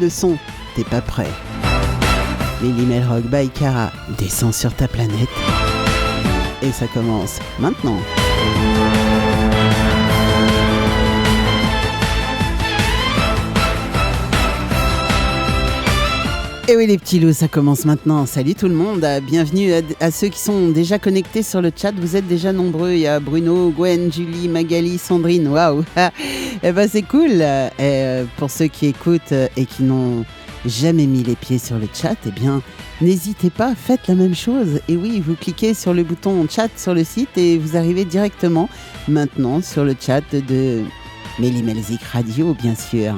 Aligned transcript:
le 0.00 0.10
son. 0.10 0.36
T'es 0.76 0.84
pas 0.84 1.00
prêt. 1.00 1.30
Lily 2.62 2.86
Melrock 2.86 3.24
by 3.24 3.48
Cara 3.50 3.92
descend 4.18 4.54
sur 4.54 4.74
ta 4.74 4.88
planète. 4.88 5.28
Et 6.62 6.72
ça 6.72 6.86
commence 6.86 7.38
maintenant. 7.58 7.98
Et 16.66 16.76
oui 16.76 16.86
les 16.86 16.96
petits 16.96 17.20
loups, 17.20 17.34
ça 17.34 17.46
commence 17.46 17.84
maintenant. 17.84 18.24
Salut 18.24 18.54
tout 18.54 18.68
le 18.68 18.74
monde, 18.74 19.06
bienvenue 19.26 19.70
à, 20.00 20.10
ceux 20.10 20.28
qui 20.28 20.38
sont 20.38 20.70
déjà 20.70 20.98
connectés 20.98 21.42
sur 21.42 21.60
le 21.60 21.70
chat. 21.76 21.92
Vous 21.94 22.16
êtes 22.16 22.26
déjà 22.26 22.54
nombreux. 22.54 22.92
Il 22.92 23.00
y 23.00 23.06
a 23.06 23.20
Bruno, 23.20 23.68
Gwen, 23.68 24.10
Julie, 24.10 24.48
Magali, 24.48 24.96
Sandrine. 24.96 25.48
Waouh 25.48 25.84
Eh 26.62 26.72
ben 26.72 26.88
c'est 26.90 27.02
cool. 27.02 27.32
Et 27.32 27.42
euh, 27.82 28.24
pour 28.38 28.50
ceux 28.50 28.68
qui 28.68 28.86
écoutent 28.86 29.32
euh, 29.32 29.46
et 29.58 29.66
qui 29.66 29.82
n'ont 29.82 30.24
jamais 30.64 31.04
mis 31.04 31.22
les 31.22 31.36
pieds 31.36 31.58
sur 31.58 31.76
le 31.76 31.86
chat, 31.92 32.16
eh 32.26 32.30
bien 32.30 32.62
n'hésitez 33.02 33.50
pas, 33.50 33.74
faites 33.74 34.08
la 34.08 34.14
même 34.14 34.34
chose. 34.34 34.80
Et 34.88 34.96
oui, 34.96 35.20
vous 35.20 35.34
cliquez 35.34 35.74
sur 35.74 35.92
le 35.92 36.02
bouton 36.02 36.46
chat 36.48 36.70
sur 36.78 36.94
le 36.94 37.04
site 37.04 37.36
et 37.36 37.58
vous 37.58 37.76
arrivez 37.76 38.06
directement 38.06 38.70
maintenant 39.06 39.60
sur 39.60 39.84
le 39.84 39.94
chat 40.00 40.22
de 40.32 40.80
Melzik 41.38 42.02
Radio, 42.04 42.54
bien 42.54 42.74
sûr. 42.74 43.14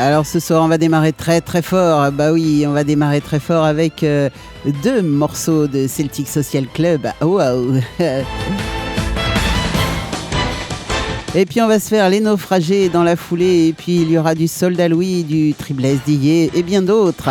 Alors 0.00 0.24
ce 0.24 0.40
soir, 0.40 0.64
on 0.64 0.68
va 0.68 0.78
démarrer 0.78 1.12
très 1.12 1.42
très 1.42 1.60
fort. 1.60 2.10
Bah 2.10 2.32
oui, 2.32 2.64
on 2.66 2.72
va 2.72 2.84
démarrer 2.84 3.20
très 3.20 3.38
fort 3.38 3.66
avec 3.66 4.02
euh, 4.02 4.30
deux 4.82 5.02
morceaux 5.02 5.66
de 5.66 5.86
Celtic 5.86 6.26
Social 6.26 6.66
Club. 6.72 7.06
Waouh 7.20 7.82
Et 11.34 11.44
puis 11.44 11.60
on 11.60 11.68
va 11.68 11.78
se 11.78 11.88
faire 11.88 12.08
les 12.08 12.20
naufragés 12.20 12.88
dans 12.88 13.02
la 13.02 13.14
foulée. 13.14 13.66
Et 13.68 13.74
puis 13.74 14.00
il 14.00 14.10
y 14.10 14.16
aura 14.16 14.34
du 14.34 14.48
Soldat 14.48 14.88
Louis, 14.88 15.22
du 15.22 15.52
Triblesse 15.52 15.98
d'Illet 16.06 16.50
et 16.54 16.62
bien 16.62 16.80
d'autres. 16.80 17.28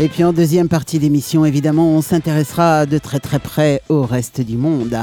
Et 0.00 0.08
puis 0.08 0.24
en 0.24 0.32
deuxième 0.32 0.68
partie 0.68 0.98
d'émission, 0.98 1.44
évidemment, 1.44 1.92
on 1.92 2.02
s'intéressera 2.02 2.86
de 2.86 2.98
très 2.98 3.20
très 3.20 3.38
près 3.38 3.82
au 3.88 4.02
reste 4.02 4.40
du 4.40 4.56
monde. 4.56 4.98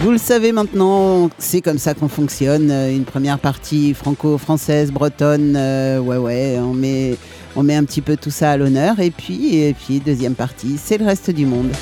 Vous 0.00 0.12
le 0.12 0.18
savez 0.18 0.52
maintenant, 0.52 1.28
c'est 1.38 1.60
comme 1.60 1.78
ça 1.78 1.92
qu'on 1.92 2.06
fonctionne. 2.06 2.70
Euh, 2.70 2.94
une 2.94 3.04
première 3.04 3.40
partie 3.40 3.94
franco-française, 3.94 4.92
bretonne, 4.92 5.56
euh, 5.56 5.98
ouais 5.98 6.16
ouais, 6.16 6.56
on 6.60 6.72
met, 6.72 7.16
on 7.56 7.64
met 7.64 7.74
un 7.74 7.82
petit 7.82 8.00
peu 8.00 8.16
tout 8.16 8.30
ça 8.30 8.52
à 8.52 8.56
l'honneur. 8.56 9.00
Et 9.00 9.10
puis, 9.10 9.56
et 9.56 9.74
puis 9.74 9.98
deuxième 9.98 10.36
partie, 10.36 10.78
c'est 10.80 10.98
le 10.98 11.04
reste 11.04 11.32
du 11.32 11.46
monde. 11.46 11.72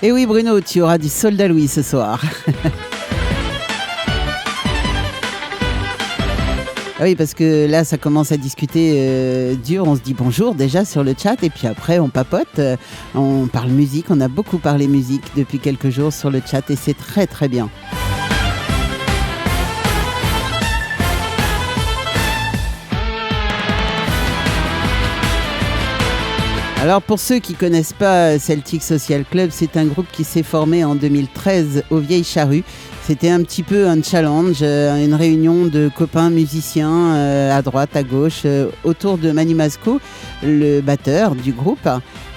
Et 0.00 0.10
oui 0.10 0.24
Bruno, 0.24 0.58
tu 0.62 0.80
auras 0.80 0.96
du 0.96 1.10
soldat 1.10 1.48
Louis 1.48 1.68
ce 1.68 1.82
soir. 1.82 2.22
oui, 7.04 7.14
parce 7.16 7.34
que 7.34 7.66
là, 7.66 7.84
ça 7.84 7.98
commence 7.98 8.32
à 8.32 8.36
discuter 8.36 8.94
euh, 8.96 9.54
dur. 9.54 9.86
On 9.86 9.96
se 9.96 10.00
dit 10.00 10.14
bonjour 10.14 10.54
déjà 10.54 10.84
sur 10.84 11.02
le 11.02 11.14
chat 11.20 11.42
et 11.42 11.50
puis 11.50 11.66
après, 11.66 11.98
on 11.98 12.08
papote. 12.08 12.58
Euh, 12.58 12.76
on 13.14 13.46
parle 13.46 13.70
musique. 13.70 14.06
On 14.10 14.20
a 14.20 14.28
beaucoup 14.28 14.58
parlé 14.58 14.86
musique 14.86 15.24
depuis 15.36 15.58
quelques 15.58 15.90
jours 15.90 16.12
sur 16.12 16.30
le 16.30 16.40
chat 16.44 16.70
et 16.70 16.76
c'est 16.76 16.96
très 16.96 17.26
très 17.26 17.48
bien. 17.48 17.68
Alors 26.82 27.00
pour 27.00 27.20
ceux 27.20 27.38
qui 27.38 27.54
connaissent 27.54 27.92
pas 27.92 28.40
Celtic 28.40 28.82
Social 28.82 29.24
Club, 29.24 29.50
c'est 29.52 29.76
un 29.76 29.86
groupe 29.86 30.08
qui 30.10 30.24
s'est 30.24 30.42
formé 30.42 30.84
en 30.84 30.96
2013 30.96 31.84
au 31.90 31.98
Vieilles 31.98 32.24
Charrues. 32.24 32.64
C'était 33.04 33.30
un 33.30 33.42
petit 33.42 33.64
peu 33.64 33.88
un 33.88 34.00
challenge, 34.00 34.58
euh, 34.62 35.04
une 35.04 35.14
réunion 35.14 35.66
de 35.66 35.90
copains 35.94 36.30
musiciens 36.30 37.14
euh, 37.16 37.56
à 37.56 37.60
droite, 37.60 37.96
à 37.96 38.04
gauche, 38.04 38.42
euh, 38.44 38.68
autour 38.84 39.18
de 39.18 39.32
Manu 39.32 39.56
Masco, 39.56 40.00
le 40.44 40.80
batteur 40.80 41.34
du 41.34 41.52
groupe. 41.52 41.88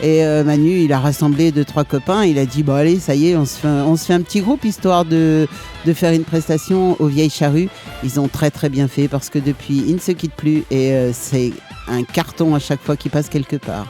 Et 0.02 0.24
Manu, 0.44 0.82
il 0.82 0.92
a 0.92 1.00
rassemblé 1.00 1.52
deux, 1.52 1.64
trois 1.64 1.86
copains. 1.86 2.26
Il 2.26 2.38
a 2.38 2.46
dit, 2.46 2.64
bon 2.64 2.74
allez, 2.74 3.00
ça 3.00 3.16
y 3.16 3.30
est, 3.30 3.36
on 3.38 3.46
se 3.46 3.58
fait, 3.58 4.14
un 4.14 4.22
petit 4.22 4.42
groupe 4.42 4.66
histoire 4.66 5.06
de, 5.06 5.48
de 5.86 5.94
faire 5.94 6.12
une 6.12 6.26
prestation 6.26 6.98
aux 7.00 7.08
Vieilles 7.08 7.30
Charrues. 7.30 7.70
Ils 8.04 8.20
ont 8.20 8.28
très 8.28 8.52
très 8.52 8.70
bien 8.70 8.88
fait 8.88 9.08
parce 9.08 9.30
que 9.30 9.40
depuis, 9.40 9.84
ils 9.88 9.96
ne 9.96 10.00
se 10.00 10.12
quittent 10.12 10.36
plus 10.36 10.64
et 10.70 10.94
c'est 11.14 11.54
un 11.88 12.04
carton 12.04 12.56
à 12.56 12.60
chaque 12.60 12.82
fois 12.82 12.98
qu'ils 12.98 13.12
passent 13.12 13.30
quelque 13.30 13.56
part. 13.56 13.88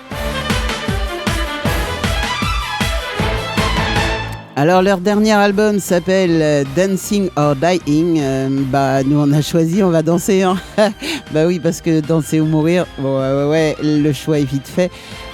Alors 4.58 4.82
leur 4.82 5.00
dernier 5.00 5.34
album 5.34 5.80
s'appelle 5.80 6.42
euh, 6.42 6.64
Dancing 6.78 7.30
or 7.36 7.58
Dying. 7.58 8.22
Euh, 8.22 8.48
bah 8.72 9.04
nous 9.04 9.20
on 9.20 9.30
a 9.34 9.42
choisi, 9.42 9.84
on 9.84 9.90
va 9.90 10.02
danser. 10.02 10.44
Hein. 10.44 10.56
bah 11.34 11.46
oui 11.46 11.60
parce 11.60 11.82
que 11.82 12.00
danser 12.00 12.40
ou 12.40 12.46
mourir, 12.46 12.86
bon, 12.98 13.20
ouais, 13.20 13.50
ouais, 13.50 13.76
le 13.84 14.14
choix 14.14 14.40
est 14.40 14.46
vite 14.46 14.66
fait. 14.66 14.90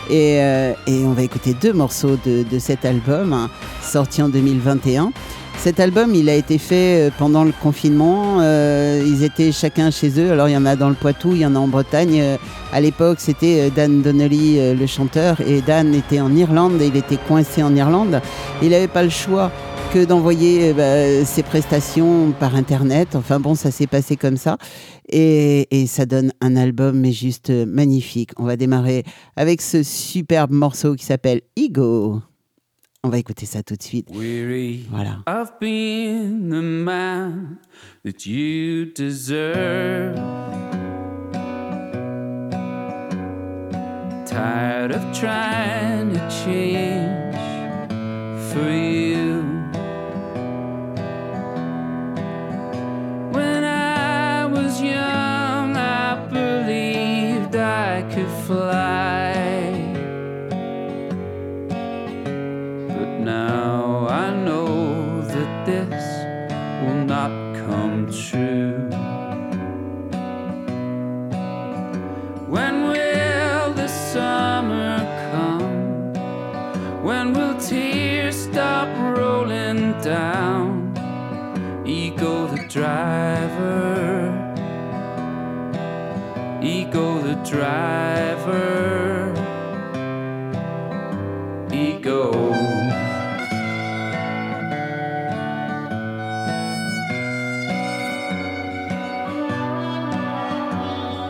Et, 0.09 0.42
euh, 0.42 0.74
et 0.88 1.04
on 1.06 1.12
va 1.14 1.22
écouter 1.22 1.54
deux 1.54 1.72
morceaux 1.72 2.18
de, 2.26 2.42
de 2.42 2.58
cet 2.58 2.84
album 2.84 3.32
hein, 3.32 3.52
sorti 3.84 4.24
en 4.24 4.30
2021. 4.30 5.12
Cet 5.63 5.79
album, 5.79 6.16
il 6.16 6.27
a 6.27 6.33
été 6.33 6.57
fait 6.57 7.09
euh, 7.09 7.11
pendant 7.19 7.44
le 7.44 7.51
confinement. 7.51 8.39
Euh, 8.41 9.03
ils 9.05 9.23
étaient 9.23 9.51
chacun 9.51 9.91
chez 9.91 10.19
eux. 10.19 10.31
Alors, 10.31 10.49
il 10.49 10.53
y 10.53 10.57
en 10.57 10.66
a 10.66 10.75
dans 10.75 10.89
le 10.89 10.95
Poitou, 10.95 11.33
il 11.33 11.41
y 11.41 11.45
en 11.45 11.53
a 11.55 11.59
en 11.59 11.67
Bretagne. 11.67 12.19
Euh, 12.19 12.38
à 12.73 12.81
l'époque, 12.81 13.19
c'était 13.19 13.69
Dan 13.69 14.01
Donnelly, 14.01 14.73
le 14.73 14.88
chanteur, 14.88 15.39
et 15.39 15.61
Dan 15.61 15.94
était 15.94 16.19
en 16.19 16.35
Irlande. 16.35 16.81
Et 16.81 16.88
il 16.88 16.97
était 16.97 17.19
coincé 17.27 17.61
en 17.61 17.75
Irlande. 17.75 18.22
Il 18.63 18.69
n'avait 18.69 18.88
pas 18.88 19.03
le 19.03 19.11
choix 19.11 19.51
que 19.94 20.03
d'envoyer 20.03 20.73
bah, 20.73 21.23
ses 21.25 21.44
prestations 21.44 22.31
par 22.31 22.55
Internet. 22.55 23.09
Enfin 23.16 23.39
bon, 23.39 23.53
ça 23.53 23.69
s'est 23.69 23.85
passé 23.85 24.16
comme 24.16 24.38
ça. 24.38 24.57
Et, 25.09 25.67
et, 25.69 25.85
ça 25.85 26.07
donne 26.07 26.31
un 26.41 26.55
album, 26.55 26.99
mais 26.99 27.11
juste 27.11 27.51
magnifique. 27.51 28.31
On 28.38 28.45
va 28.45 28.55
démarrer 28.55 29.03
avec 29.35 29.61
ce 29.61 29.83
superbe 29.83 30.51
morceau 30.53 30.95
qui 30.95 31.05
s'appelle 31.05 31.41
Ego. 31.55 32.22
On 33.03 33.09
va 33.09 33.17
écouter 33.17 33.47
ça 33.47 33.63
tout 33.63 33.75
de 33.75 33.81
suite. 33.81 34.09
Weary 34.13 34.85
voilà. 34.91 35.23
I've 35.25 35.59
been 35.59 36.50
the 36.50 36.62
man 36.62 37.57
that 38.06 38.28
you 38.28 38.94
deserve. 38.94 40.16
Tired 44.28 44.91
of 44.91 45.01
trying 45.19 46.13
to 46.13 46.19
change 46.29 46.81
driver, 87.52 89.34
ego. 91.70 92.32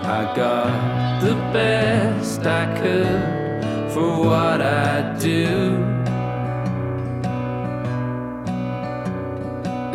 I 0.03 0.31
got 0.35 1.21
the 1.21 1.33
best 1.51 2.45
I 2.45 2.65
could 2.79 3.91
for 3.91 4.19
what 4.27 4.61
I 4.61 5.17
do. 5.17 5.47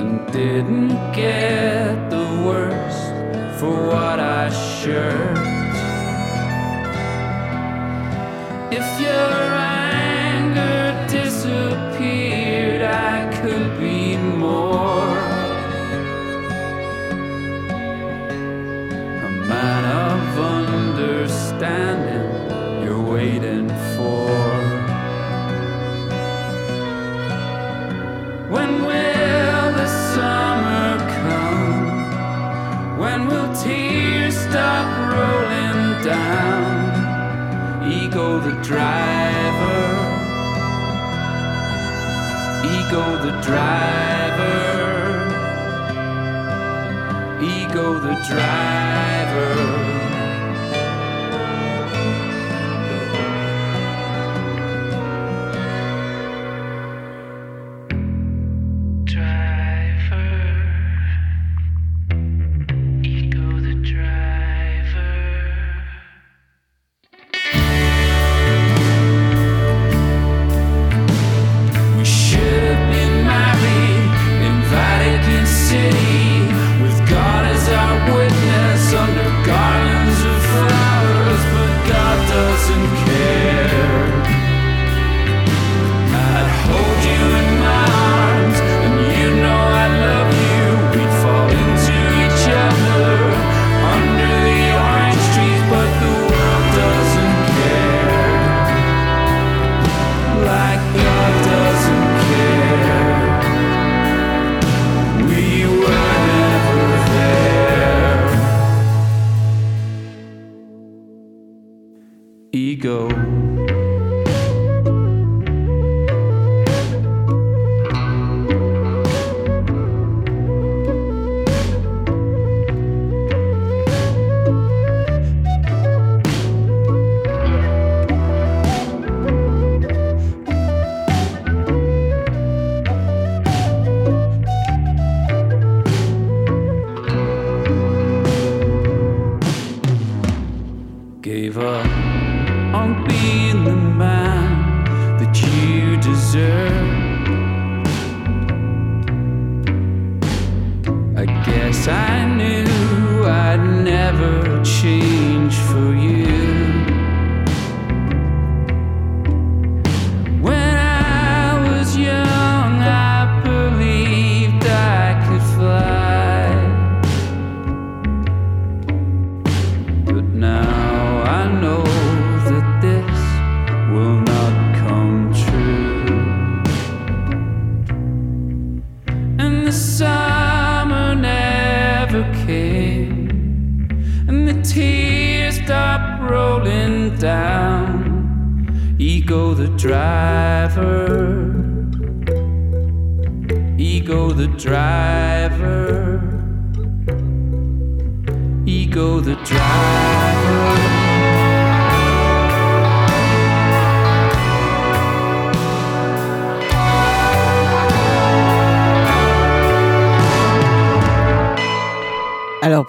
And 0.00 0.32
didn't 0.32 0.88
get 1.12 2.11
the 2.11 2.26
worst 2.44 3.61
for 3.61 3.87
what 3.87 4.19
I 4.19 4.50
shirked. 4.50 5.35
Driver. 38.62 39.82
Ego 42.64 43.04
the 43.24 43.32
driver. 43.42 44.56
Ego 47.42 47.98
the 47.98 48.14
driver. 48.28 49.75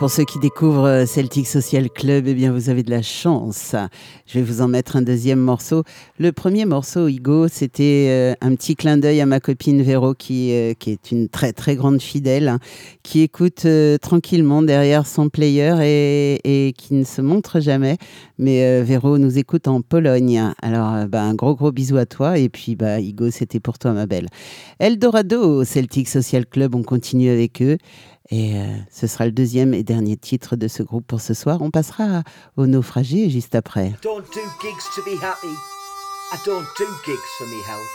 Pour 0.07 0.13
ceux 0.13 0.23
qui 0.23 0.39
découvrent 0.39 0.87
euh, 0.87 1.05
Celtic 1.05 1.47
Social 1.47 1.89
Club, 1.89 2.29
eh 2.29 2.33
bien, 2.33 2.53
vous 2.53 2.69
avez 2.69 2.81
de 2.81 2.89
la 2.89 3.01
chance. 3.01 3.75
Je 4.25 4.39
vais 4.39 4.41
vous 4.41 4.61
en 4.61 4.69
mettre 4.69 4.95
un 4.95 5.01
deuxième 5.01 5.41
morceau. 5.41 5.83
Le 6.17 6.31
premier 6.31 6.63
morceau, 6.63 7.09
Igo, 7.09 7.49
c'était 7.49 8.07
euh, 8.07 8.33
un 8.39 8.55
petit 8.55 8.77
clin 8.77 8.95
d'œil 8.95 9.19
à 9.19 9.25
ma 9.25 9.41
copine 9.41 9.81
Véro, 9.81 10.13
qui, 10.13 10.53
euh, 10.53 10.73
qui 10.79 10.91
est 10.91 11.11
une 11.11 11.27
très, 11.27 11.51
très 11.51 11.75
grande 11.75 12.01
fidèle, 12.01 12.47
hein, 12.47 12.59
qui 13.03 13.19
écoute 13.19 13.67
tranquillement 14.01 14.61
derrière 14.61 15.05
son 15.05 15.27
player 15.27 15.75
et, 15.81 16.67
et, 16.67 16.71
qui 16.71 16.93
ne 16.93 17.03
se 17.03 17.21
montre 17.21 17.59
jamais. 17.59 17.97
Mais 18.37 18.81
Véro 18.83 19.17
nous 19.17 19.37
écoute 19.37 19.67
en 19.67 19.81
Pologne. 19.81 20.41
Alors, 20.61 21.05
bah, 21.07 21.23
un 21.23 21.33
gros, 21.33 21.55
gros 21.55 21.73
bisou 21.73 21.97
à 21.97 22.05
toi. 22.05 22.37
Et 22.37 22.47
puis, 22.47 22.77
bah, 22.77 23.01
Igo, 23.01 23.29
c'était 23.29 23.59
pour 23.59 23.77
toi, 23.77 23.91
ma 23.91 24.05
belle. 24.05 24.27
Eldorado, 24.79 25.65
Celtic 25.65 26.07
Social 26.07 26.45
Club, 26.45 26.75
on 26.75 26.83
continue 26.83 27.29
avec 27.29 27.61
eux. 27.61 27.77
Et 28.29 28.57
euh, 28.57 28.75
ce 28.91 29.07
sera 29.07 29.25
le 29.25 29.31
deuxième 29.31 29.73
et 29.73 29.83
dernier 29.83 30.17
titre 30.17 30.55
de 30.55 30.67
ce 30.67 30.83
groupe 30.83 31.07
pour 31.07 31.21
ce 31.21 31.33
soir. 31.33 31.61
On 31.61 31.71
passera 31.71 32.23
au 32.57 32.67
naufragé 32.67 33.29
juste 33.29 33.55
après. 33.55 33.87
I 33.87 33.95
don't 34.03 34.23
do 34.33 34.41
gigs 34.61 34.83
to 34.95 35.01
be 35.03 35.15
happy. 35.21 35.53
I 36.33 36.37
don't 36.45 36.65
do 36.77 36.85
gigs 37.05 37.29
for 37.37 37.47
me 37.47 37.61
health. 37.65 37.87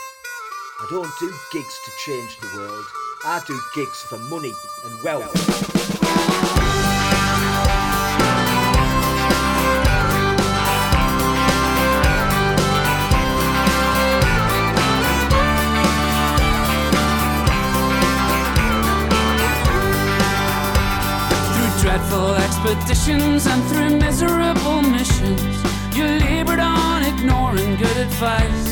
I 0.81 0.87
don't 0.89 1.09
do 1.19 1.29
gigs 1.51 1.75
to 1.85 1.91
change 2.05 2.39
the 2.41 2.57
world. 2.57 2.85
I 3.25 3.39
do 3.47 3.53
gigs 3.75 4.03
for 4.09 4.17
money 4.17 4.51
and 4.85 5.03
wealth. 5.03 5.31
Dreadful 22.03 22.35
expeditions 22.35 23.47
and 23.47 23.63
through 23.65 23.97
miserable 23.97 24.81
missions. 24.81 25.41
You 25.95 26.05
labored 26.05 26.59
on 26.59 27.03
ignoring 27.03 27.75
good 27.75 27.97
advice. 27.97 28.67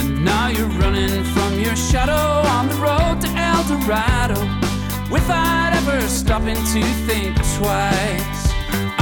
And 0.00 0.24
now 0.24 0.48
you're 0.48 0.68
running 0.80 1.24
from 1.24 1.58
your 1.58 1.76
shadow 1.76 2.48
on 2.56 2.68
the 2.68 2.74
road 2.74 3.20
to 3.22 3.28
El 3.36 3.62
Dorado 3.64 4.40
without 5.10 5.72
ever 5.74 6.00
stopping 6.08 6.56
to 6.56 6.82
think 7.06 7.36
twice. 7.56 8.42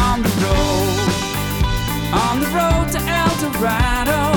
On 0.08 0.22
the 0.22 0.32
road, 0.44 0.96
on 2.12 2.40
the 2.40 2.50
road 2.54 2.86
to 2.92 3.00
El 3.00 3.32
Dorado, 3.42 4.36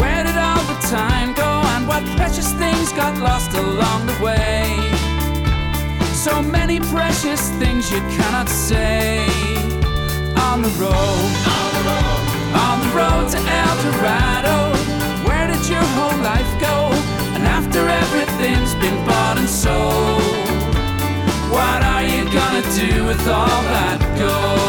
where 0.00 0.22
did 0.24 0.36
all 0.36 0.62
the 0.64 0.78
time 0.88 1.34
go 1.34 1.50
and 1.74 1.88
what 1.88 2.04
precious 2.16 2.52
things 2.52 2.92
got 2.92 3.18
lost 3.18 3.56
along 3.56 4.06
the 4.06 4.24
way? 4.24 4.97
So 6.18 6.42
many 6.42 6.80
precious 6.80 7.48
things 7.60 7.92
you 7.92 8.00
cannot 8.18 8.48
say. 8.48 9.24
On 10.50 10.62
the 10.62 10.68
road, 10.70 11.30
on 11.56 11.68
the 11.76 11.82
road, 11.88 12.22
on 12.66 12.76
the 12.82 12.90
road 12.98 13.24
to 13.34 13.38
El 13.38 13.74
Dorado. 13.84 14.56
Where 15.24 15.46
did 15.46 15.68
your 15.68 15.86
whole 15.94 16.18
life 16.20 16.50
go? 16.60 16.90
And 17.36 17.44
after 17.46 17.88
everything's 17.88 18.74
been 18.74 18.98
bought 19.06 19.38
and 19.38 19.48
sold, 19.48 20.20
what 21.52 21.84
are 21.84 22.02
you 22.02 22.24
gonna 22.32 22.62
do 22.74 23.04
with 23.04 23.24
all 23.28 23.62
that 23.70 24.00
gold? 24.18 24.67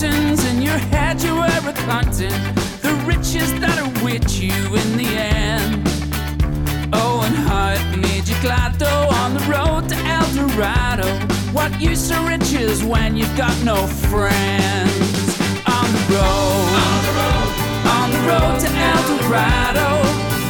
In 0.00 0.62
your 0.62 0.78
head, 0.78 1.20
you 1.22 1.34
were 1.34 1.60
recounting 1.66 2.30
the 2.82 2.94
riches 3.04 3.50
that 3.58 3.82
await 3.82 4.30
you 4.38 4.54
in 4.54 4.96
the 4.96 5.10
end. 5.18 5.82
Oh, 6.92 7.26
and 7.26 7.34
it 7.74 7.98
made 7.98 8.28
you 8.28 8.36
glad 8.40 8.78
though 8.78 9.08
on 9.18 9.34
the 9.34 9.40
road 9.50 9.88
to 9.88 9.96
El 10.06 10.22
Dorado. 10.38 11.08
What 11.50 11.80
use 11.80 12.12
are 12.12 12.24
riches 12.28 12.84
when 12.84 13.16
you've 13.16 13.36
got 13.36 13.58
no 13.64 13.88
friends? 14.06 15.34
On 15.66 15.88
the 15.90 16.04
road, 16.14 16.70
on 16.78 16.98
the 17.02 17.14
road, 17.18 17.50
on 17.98 18.08
the 18.14 18.22
road 18.30 18.54
to 18.62 18.70
El 18.70 19.02
Dorado. 19.18 19.88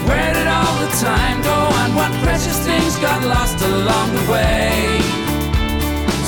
Where 0.09 0.35
did 0.35 0.47
all 0.47 0.77
the 0.85 0.93
time 1.01 1.41
go 1.41 1.59
and 1.81 1.97
what 1.97 2.13
precious 2.23 2.59
things 2.67 2.99
got 2.99 3.25
lost 3.25 3.65
along 3.65 4.15
the 4.15 4.31
way? 4.31 5.28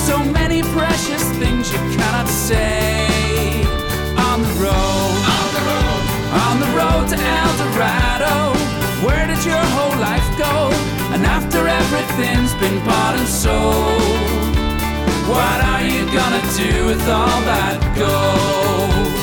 So 0.07 0.17
many 0.17 0.61
precious 0.63 1.23
things 1.39 1.71
you 1.71 1.77
cannot 1.95 2.27
say. 2.27 3.05
On 4.29 4.41
the 4.41 4.53
road, 4.65 5.17
on 5.37 5.47
the 5.57 5.63
road, 5.69 6.01
on 6.45 6.55
the 6.63 6.71
road 6.79 7.03
to 7.11 7.17
El 7.37 7.51
Dorado. 7.61 8.35
Where 9.05 9.27
did 9.27 9.43
your 9.45 9.63
whole 9.75 9.97
life 9.99 10.27
go? 10.37 10.71
And 11.13 11.25
after 11.25 11.67
everything's 11.67 12.53
been 12.55 12.83
bought 12.83 13.15
and 13.19 13.27
sold, 13.27 14.55
what 15.29 15.59
are 15.71 15.83
you 15.83 16.05
gonna 16.17 16.43
do 16.57 16.85
with 16.87 17.01
all 17.07 17.41
that 17.51 17.77
gold? 17.95 19.20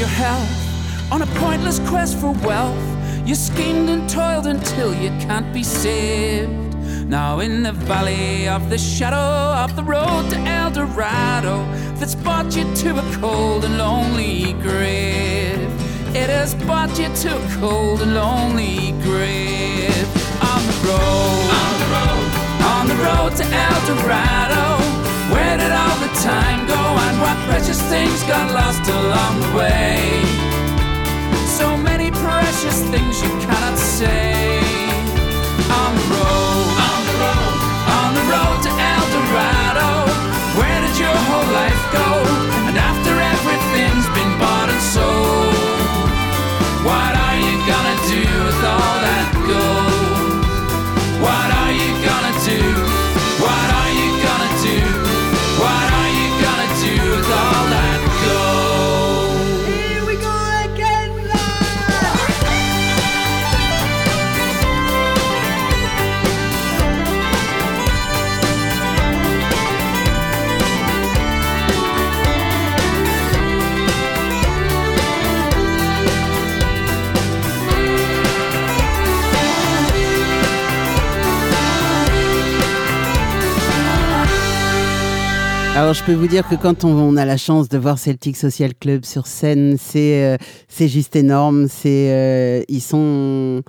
Your 0.00 0.08
health 0.08 1.12
on 1.12 1.20
a 1.20 1.26
pointless 1.44 1.78
quest 1.80 2.16
for 2.16 2.32
wealth. 2.48 2.82
You 3.28 3.34
schemed 3.34 3.90
and 3.90 4.08
toiled 4.08 4.46
until 4.46 4.94
you 4.94 5.10
can't 5.26 5.52
be 5.52 5.62
saved. 5.62 6.74
Now 7.06 7.40
in 7.40 7.62
the 7.62 7.72
valley 7.72 8.48
of 8.48 8.70
the 8.70 8.78
shadow 8.78 9.62
of 9.62 9.76
the 9.76 9.82
road 9.82 10.30
to 10.30 10.38
El 10.38 10.70
Dorado, 10.70 11.66
that's 11.98 12.14
brought 12.14 12.56
you 12.56 12.64
to 12.76 12.98
a 12.98 13.16
cold 13.20 13.66
and 13.66 13.76
lonely 13.76 14.54
grave. 14.62 15.60
It 16.16 16.30
has 16.30 16.54
brought 16.54 16.98
you 16.98 17.08
to 17.22 17.36
a 17.36 17.60
cold 17.60 18.00
and 18.00 18.14
lonely 18.14 18.92
grave. 19.02 20.06
On 20.52 20.62
the 20.70 20.78
road, 20.88 21.46
on 21.60 21.72
the 21.82 21.88
road, 21.96 22.28
on 22.74 22.84
the 22.88 22.98
road 23.04 23.36
to 23.36 23.44
El 23.44 23.80
Dorado. 23.86 24.89
Where 25.50 25.58
did 25.58 25.72
all 25.72 25.98
the 25.98 26.14
time 26.22 26.64
go 26.68 26.78
and 26.78 27.20
what 27.20 27.36
precious 27.50 27.82
things 27.90 28.22
got 28.22 28.52
lost 28.54 28.88
along 28.88 29.40
the 29.40 29.50
way? 29.58 29.98
So 31.58 31.76
many 31.76 32.12
precious 32.12 32.86
things 32.86 33.20
you 33.20 33.30
cannot 33.42 33.76
say. 33.76 34.62
On 35.74 35.90
the 35.98 36.06
road, 36.14 36.66
on 36.86 37.00
the 37.10 37.16
road, 37.18 37.58
on 37.98 38.10
the 38.14 38.24
road 38.30 38.58
to 38.62 38.70
El 38.94 39.04
Dorado. 39.10 39.90
Where 40.54 40.80
did 40.86 40.96
your 41.02 41.18
whole 41.26 41.50
life 41.50 41.84
go? 41.98 42.08
And 42.70 42.78
after 42.78 43.10
everything's 43.10 44.06
been 44.14 44.32
bought 44.38 44.70
and 44.70 44.82
sold, 44.94 45.50
what 46.86 47.12
are 47.26 47.38
you 47.42 47.54
gonna 47.66 47.98
do 48.06 48.22
with 48.46 48.62
all 48.70 48.99
Alors 85.76 85.94
je 85.94 86.04
peux 86.04 86.14
vous 86.14 86.26
dire 86.26 86.46
que 86.48 86.56
quand 86.56 86.84
on, 86.84 87.16
a 87.16 87.24
la 87.24 87.36
chance 87.36 87.68
de 87.68 87.78
voir 87.78 87.98
Celtic 87.98 88.36
Social 88.36 88.74
Club 88.74 89.04
sur 89.04 89.26
scène, 89.26 89.76
c'est 89.78 90.24
euh, 90.24 90.36
c'est 90.68 90.88
juste 90.88 91.16
énorme. 91.16 91.68
C'est 91.68 92.10
euh, 92.10 92.62
ils 92.68 92.82
sont 92.82 93.62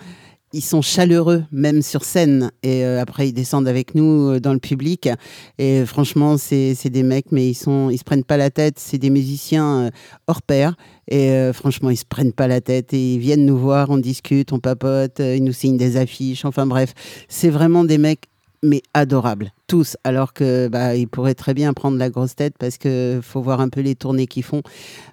ils 0.54 0.64
sont 0.64 0.82
chaleureux 0.82 1.44
même 1.52 1.82
sur 1.82 2.04
scène 2.04 2.52
et 2.64 2.84
euh, 2.86 3.02
après 3.02 3.30
ils 3.30 3.34
descendent 3.34 3.68
avec 3.68 3.96
nous 3.96 4.32
euh, 4.32 4.40
dans 4.40 4.54
le 4.54 4.60
public 4.60 5.10
et 5.58 5.86
franchement 5.86 6.38
c'est 6.38 6.90
des 6.90 7.04
mecs 7.04 7.32
mais 7.32 7.50
ils 7.50 7.56
sont 7.56 7.90
ils 7.90 7.98
se 7.98 8.04
prennent 8.04 8.24
pas 8.24 8.38
la 8.38 8.50
tête. 8.50 8.80
C'est 8.80 8.98
des 8.98 9.10
musiciens 9.10 9.86
euh, 9.86 9.90
hors 10.28 10.42
pair 10.42 10.76
et 11.08 11.32
euh, 11.32 11.54
franchement 11.54 11.90
ils 11.90 11.98
se 11.98 12.06
prennent 12.06 12.34
pas 12.34 12.48
la 12.48 12.62
tête 12.62 12.94
et 12.94 13.14
ils 13.16 13.20
viennent 13.20 13.46
nous 13.46 13.58
voir, 13.58 13.90
on 13.90 13.98
discute, 13.98 14.52
on 14.54 14.60
papote, 14.60 15.20
ils 15.20 15.44
nous 15.44 15.54
signent 15.54 15.78
des 15.78 15.98
affiches. 15.98 16.46
Enfin 16.46 16.66
bref, 16.66 16.94
c'est 17.30 17.50
vraiment 17.50 17.84
des 17.84 17.98
mecs 17.98 18.31
mais 18.64 18.82
adorables, 18.94 19.52
tous, 19.68 19.98
alors 20.04 20.34
que 20.34 20.68
bah, 20.68 20.92
pourraient 21.12 21.34
très 21.34 21.54
bien 21.54 21.74
prendre 21.74 21.98
la 21.98 22.10
grosse 22.10 22.36
tête 22.36 22.56
parce 22.60 22.78
que 22.78 23.20
faut 23.24 23.42
voir 23.42 23.60
un 23.62 23.70
peu 23.70 23.82
les 23.82 23.96
tournées 23.96 24.28
qu'ils 24.28 24.44
font, 24.44 24.62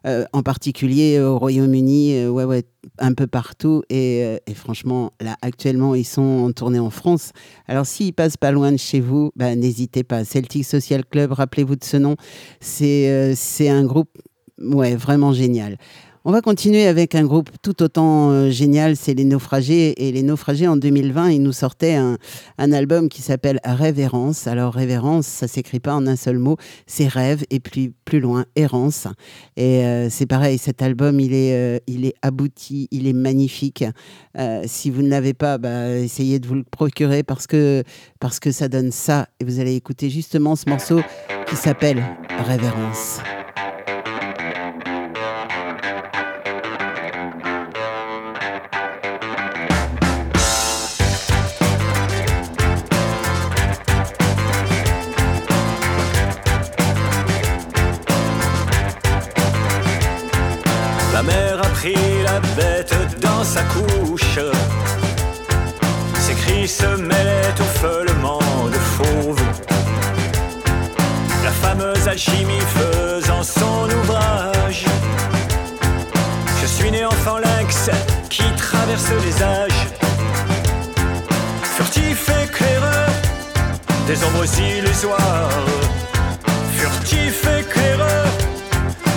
euh, 0.07 0.25
en 0.33 0.43
particulier 0.43 1.19
au 1.21 1.39
Royaume-Uni, 1.39 2.17
euh, 2.17 2.29
ouais, 2.29 2.45
ouais, 2.45 2.65
un 2.99 3.15
peu 3.15 3.27
partout. 3.27 3.83
Et, 3.91 4.23
euh, 4.25 4.55
franchement, 4.55 5.13
là, 5.21 5.37
actuellement, 5.43 5.95
ils 5.95 6.05
sont 6.05 6.23
en 6.23 6.53
tournée 6.53 6.79
en 6.79 6.91
France. 6.91 7.33
Alors, 7.67 7.87
s'ils 7.87 8.13
passent 8.13 8.37
pas 8.37 8.51
loin 8.51 8.73
de 8.73 8.77
chez 8.77 9.01
vous, 9.01 9.33
bah, 9.37 9.55
n'hésitez 9.55 10.05
pas. 10.05 10.25
Celtic 10.25 10.65
Social 10.65 11.05
Club, 11.05 11.33
rappelez-vous 11.33 11.77
de 11.77 11.85
ce 11.85 11.97
nom. 11.97 12.17
C'est 12.61 13.09
euh, 13.11 13.33
c'est 13.37 13.69
un 13.69 13.85
groupe, 13.85 14.11
ouais, 14.59 14.97
vraiment 14.97 15.33
génial. 15.33 15.79
On 16.29 16.31
va 16.31 16.43
continuer 16.43 16.87
avec 16.87 17.15
un 17.15 17.25
groupe 17.25 17.49
tout 17.63 17.83
autant 17.83 18.29
euh, 18.29 18.51
génial, 18.51 18.97
c'est 18.97 19.15
Les 19.15 19.25
Naufragés. 19.25 20.07
Et 20.07 20.13
Les 20.13 20.23
Naufragés, 20.23 20.69
en 20.69 20.77
2020, 20.77 21.31
ils 21.31 21.43
nous 21.43 21.55
sortaient 21.55 21.95
un, 21.95 22.19
album 22.59 23.09
qui 23.09 23.23
s'appelle 23.23 23.61
Révérence. 23.65 24.47
Alors, 24.47 24.75
Révérence, 24.75 25.27
ça 25.27 25.49
s'écrit 25.49 25.81
pas 25.81 25.95
en 25.95 26.07
un 26.07 26.17
seul 26.17 26.37
mot, 26.37 26.59
c'est 26.87 27.09
rêve, 27.09 27.47
et 27.49 27.61
puis 27.61 27.95
plus 28.05 28.21
loin, 28.21 28.45
errance. 28.57 29.07
Et 29.57 29.87
euh, 29.87 30.11
c'est 30.11 30.27
pareil, 30.27 30.59
cet 30.59 30.83
album, 30.83 31.19
il 31.19 31.33
est, 31.33 31.55
euh, 31.55 31.79
il 31.87 32.05
est 32.05 32.15
abouti, 32.21 32.89
il 32.91 33.07
est 33.07 33.15
magnifique. 33.15 33.85
Si 34.67 34.91
vous 34.91 35.01
ne 35.01 35.09
l'avez 35.09 35.33
pas, 35.33 35.57
bah, 35.57 35.97
essayez 35.97 36.41
de 36.41 36.47
vous 36.47 36.57
le 36.57 36.65
procurer 36.65 37.23
parce 37.23 37.47
que, 37.47 37.83
parce 38.21 38.39
que 38.39 38.53
ça 38.53 38.69
donne 38.69 38.93
ça. 38.93 39.29
Et 39.41 39.47
vous 39.47 39.61
allez 39.61 39.77
écouter 39.77 40.11
justement 40.11 40.57
ce 40.57 40.69
morceau 40.69 41.01
qui 41.49 41.57
s'appelle 41.57 42.05
Révérence. 42.47 43.21
Sa 63.49 63.63
couche. 63.63 64.39
Ses 66.21 66.35
cris 66.35 66.69
se 66.69 66.87
mêlaient 66.97 67.59
au 67.59 67.69
feulement 67.83 68.41
de 68.75 68.81
fauve. 68.95 69.43
La 71.43 71.51
fameuse 71.51 72.07
alchimie 72.07 72.67
faisant 72.77 73.43
son 73.43 73.85
ouvrage. 74.01 74.85
Je 76.61 76.67
suis 76.67 76.91
né 76.91 77.07
enfant 77.07 77.39
lynx 77.39 77.91
qui 78.29 78.45
traverse 78.57 79.11
les 79.25 79.43
âges. 79.43 79.87
Furtif 81.77 82.29
éclaireur 82.45 83.11
des 84.07 84.19
ombres 84.25 84.51
illusoires. 84.61 85.67
Furtif 86.77 87.47
éclaireur 87.61 88.27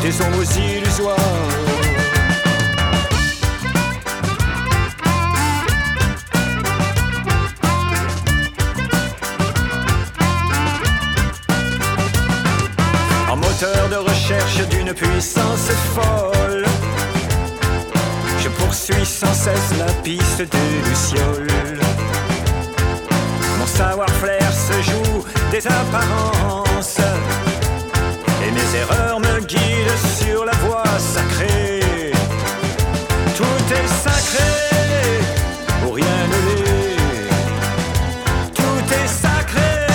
des 0.01 0.21
ombres 0.21 0.57
illusoires. 0.57 1.50
D'une 14.93 15.09
puissance 15.09 15.69
folle, 15.93 16.65
je 18.39 18.49
poursuis 18.49 19.05
sans 19.05 19.33
cesse 19.33 19.77
la 19.77 19.91
piste 20.03 20.41
des 20.41 20.89
lucioles. 20.89 21.79
Mon 23.59 23.65
savoir-faire 23.65 24.51
se 24.51 24.81
joue 24.81 25.23
des 25.51 25.65
apparences, 25.67 26.99
et 28.43 28.51
Les 28.51 28.79
erreurs 28.79 29.19
me 29.19 29.39
guident 29.41 30.01
sur 30.19 30.45
la 30.45 30.53
voie 30.65 30.83
sacrée. 30.99 31.79
Tout 33.35 33.73
est 33.73 33.87
sacré, 34.03 34.51
ou 35.85 35.91
rien 35.91 36.21
ne 36.31 36.39
l'est. 36.47 37.29
Tout 38.53 38.93
est 38.93 39.07
sacré, 39.07 39.87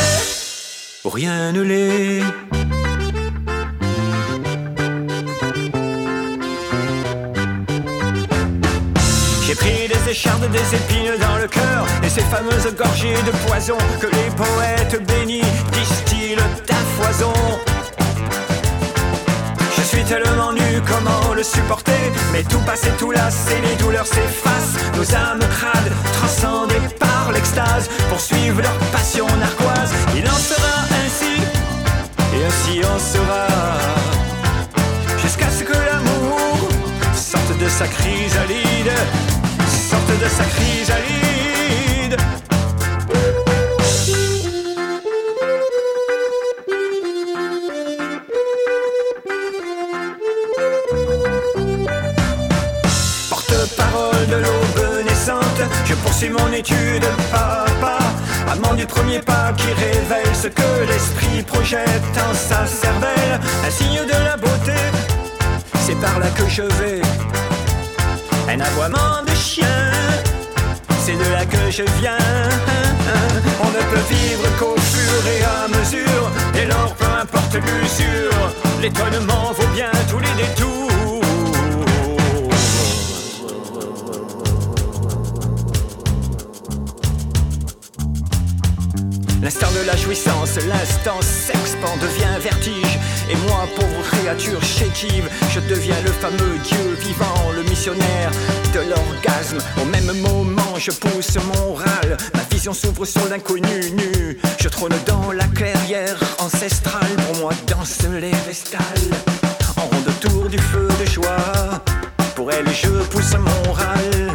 ou 1.05 1.11
rien 1.11 1.53
ne 1.53 1.63
l'est. 1.63 2.46
Pris 10.23 10.49
des 10.49 10.77
épines 10.77 11.19
dans 11.21 11.37
le 11.37 11.47
cœur 11.47 11.87
Et 12.03 12.09
ces 12.09 12.23
fameuses 12.23 12.75
gorgées 12.77 13.15
de 13.27 13.31
poison 13.47 13.77
Que 14.01 14.07
les 14.07 14.31
poètes 14.35 15.07
bénis 15.07 15.43
distillent 15.73 16.37
à 16.37 17.03
foison. 17.03 17.33
Je 19.77 19.83
suis 19.83 20.05
tellement 20.05 20.53
nu, 20.53 20.81
comment 20.87 21.35
le 21.35 21.43
supporter? 21.43 22.13
Mais 22.33 22.43
tout 22.43 22.59
passe 22.61 22.85
et 22.85 22.97
tout 22.99 23.11
lasse 23.11 23.47
et 23.51 23.67
les 23.67 23.75
douleurs 23.77 24.07
s'effacent. 24.07 24.77
Nos 24.97 25.15
âmes 25.15 25.47
crades, 25.51 25.93
transcendées 26.15 26.89
par 26.99 27.33
l'extase 27.33 27.89
Poursuivent 28.09 28.61
leur 28.61 28.77
passion 28.93 29.27
narquoise. 29.27 29.93
Il 30.17 30.27
en 30.27 30.41
sera 30.51 30.77
ainsi, 31.05 31.37
et 32.35 32.45
ainsi 32.45 32.81
en 32.85 32.99
sera. 32.99 33.47
Jusqu'à 35.23 35.51
ce 35.51 35.65
que 35.65 35.73
l'amour 35.73 36.69
sorte 37.15 37.59
de 37.59 37.69
sa 37.69 37.87
chrysalide 37.87 38.93
de 40.19 40.29
sa 40.29 40.45
chrysalide. 40.45 42.17
Porte-parole 53.29 54.27
de 54.29 54.37
l'aube 54.37 55.05
naissante 55.05 55.43
Je 55.85 55.95
poursuis 55.95 56.31
mon 56.31 56.53
étude 56.53 57.05
pas 57.31 57.65
à 57.67 57.71
pas 57.81 57.99
Amant 58.53 58.75
du 58.75 58.87
premier 58.87 59.19
pas 59.21 59.53
qui 59.57 59.67
révèle 59.67 60.35
ce 60.35 60.49
que 60.49 60.87
l'esprit 60.89 61.43
projette 61.43 62.15
en 62.17 62.35
sa 62.35 62.67
cervelle. 62.67 63.41
Un 63.67 63.71
signe 63.71 64.05
de 64.07 64.25
la 64.25 64.37
beauté 64.37 64.79
C'est 65.81 66.01
par 66.01 66.19
là 66.19 66.29
que 66.29 66.49
je 66.49 66.63
vais. 66.63 67.03
Un 68.49 68.61
aboiement 68.61 69.23
de 69.27 69.35
chien, 69.35 69.67
c'est 71.07 71.13
de 71.13 71.31
là 71.31 71.45
que 71.47 71.71
je 71.71 71.85
viens. 72.01 72.19
On 73.63 73.69
ne 73.69 73.83
peut 73.91 74.05
vivre 74.11 74.45
qu'au 74.59 74.75
fur 74.77 75.19
et 75.35 75.43
à 75.45 75.69
mesure, 75.69 76.31
dès 76.53 76.67
lors 76.67 76.93
peu 76.95 77.07
importe 77.23 77.55
l'usure, 77.55 78.43
l'étonnement 78.83 79.53
vaut 79.57 79.73
bien 79.73 79.91
tous 80.11 80.19
les 80.19 80.35
détours. 80.43 80.87
L'instant 89.43 89.71
de 89.81 89.87
la 89.87 89.97
jouissance, 89.97 90.57
l'instant 90.57 91.21
s'expand, 91.21 91.97
devient 92.03 92.37
vertige. 92.43 92.99
Et 93.31 93.37
moi, 93.47 93.69
pauvre 93.77 94.03
créature 94.11 94.61
chétive, 94.61 95.29
je 95.55 95.61
deviens 95.61 96.01
le 96.05 96.11
fameux 96.11 96.59
Dieu 96.65 96.99
vivant, 97.01 97.53
le 97.55 97.63
missionnaire 97.63 98.33
de 98.75 98.81
l'orgasme. 98.91 99.59
Au 99.81 99.85
même 99.85 100.11
moment, 100.21 100.66
je 100.79 100.91
pousse 100.91 101.37
mon 101.37 101.75
râle, 101.75 102.17
ma 102.35 102.43
vision 102.51 102.73
s'ouvre 102.73 103.05
sur 103.05 103.27
l'inconnu 103.29 103.91
nu. 103.93 104.39
Je 104.61 104.69
trône 104.69 104.95
dans 105.07 105.33
la 105.33 105.47
clairière 105.49 106.19
ancestrale, 106.39 107.17
pour 107.27 107.37
moi 107.41 107.53
dansent 107.67 108.07
les 108.21 108.33
vestales. 108.47 108.83
En 109.77 109.83
ronde 109.83 110.09
autour 110.09 110.49
du 110.49 110.59
feu 110.59 110.89
de 111.01 111.07
joie, 111.07 111.83
pour 112.35 112.53
elle 112.53 112.69
je 112.69 112.89
pousse 113.11 113.35
mon 113.35 113.73
râle. 113.73 114.33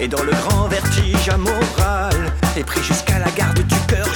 Et 0.00 0.08
dans 0.08 0.22
le 0.22 0.32
grand 0.32 0.68
vertige 0.68 1.28
amoral, 1.28 2.32
et 2.56 2.64
pris 2.64 2.82
jusqu'à 2.82 3.18
la 3.18 3.30
garde 3.30 3.60
du 3.60 3.76
cœur, 3.86 4.08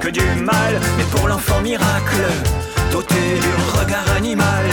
que 0.00 0.08
du 0.08 0.24
mal, 0.42 0.80
mais 0.96 1.04
pour 1.04 1.28
l'enfant 1.28 1.60
miracle, 1.60 2.22
doté 2.90 3.14
du 3.14 3.78
regard 3.78 4.08
animal, 4.16 4.64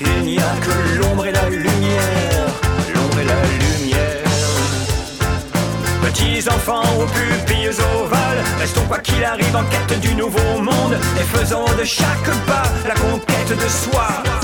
il 0.00 0.22
n'y 0.24 0.38
a 0.38 0.54
que 0.60 0.98
l'ombre 0.98 1.26
et 1.26 1.32
la 1.32 1.48
lumière, 1.48 2.46
l'ombre 2.94 3.18
et 3.20 3.24
la 3.24 3.42
lumière. 3.62 4.22
Petits 6.02 6.48
enfants 6.48 6.82
aux 6.98 7.06
pupilles 7.06 7.70
ovales, 8.00 8.42
restons 8.58 8.84
quoi 8.86 8.98
qu'il 8.98 9.24
arrive 9.24 9.56
en 9.56 9.64
quête 9.64 10.00
du 10.00 10.14
nouveau 10.14 10.58
monde, 10.58 10.96
et 11.18 11.38
faisons 11.38 11.64
de 11.78 11.84
chaque 11.84 12.30
pas 12.46 12.64
la 12.86 12.94
conquête 12.94 13.50
de. 13.50 13.68
Soi. 13.68 14.43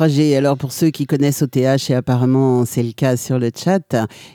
Alors 0.00 0.58
pour 0.58 0.72
ceux 0.72 0.90
qui 0.90 1.06
connaissent 1.06 1.42
OTH, 1.42 1.90
et 1.90 1.94
apparemment 1.94 2.64
c'est 2.64 2.82
le 2.82 2.90
cas 2.90 3.16
sur 3.16 3.38
le 3.38 3.50
chat, 3.54 3.94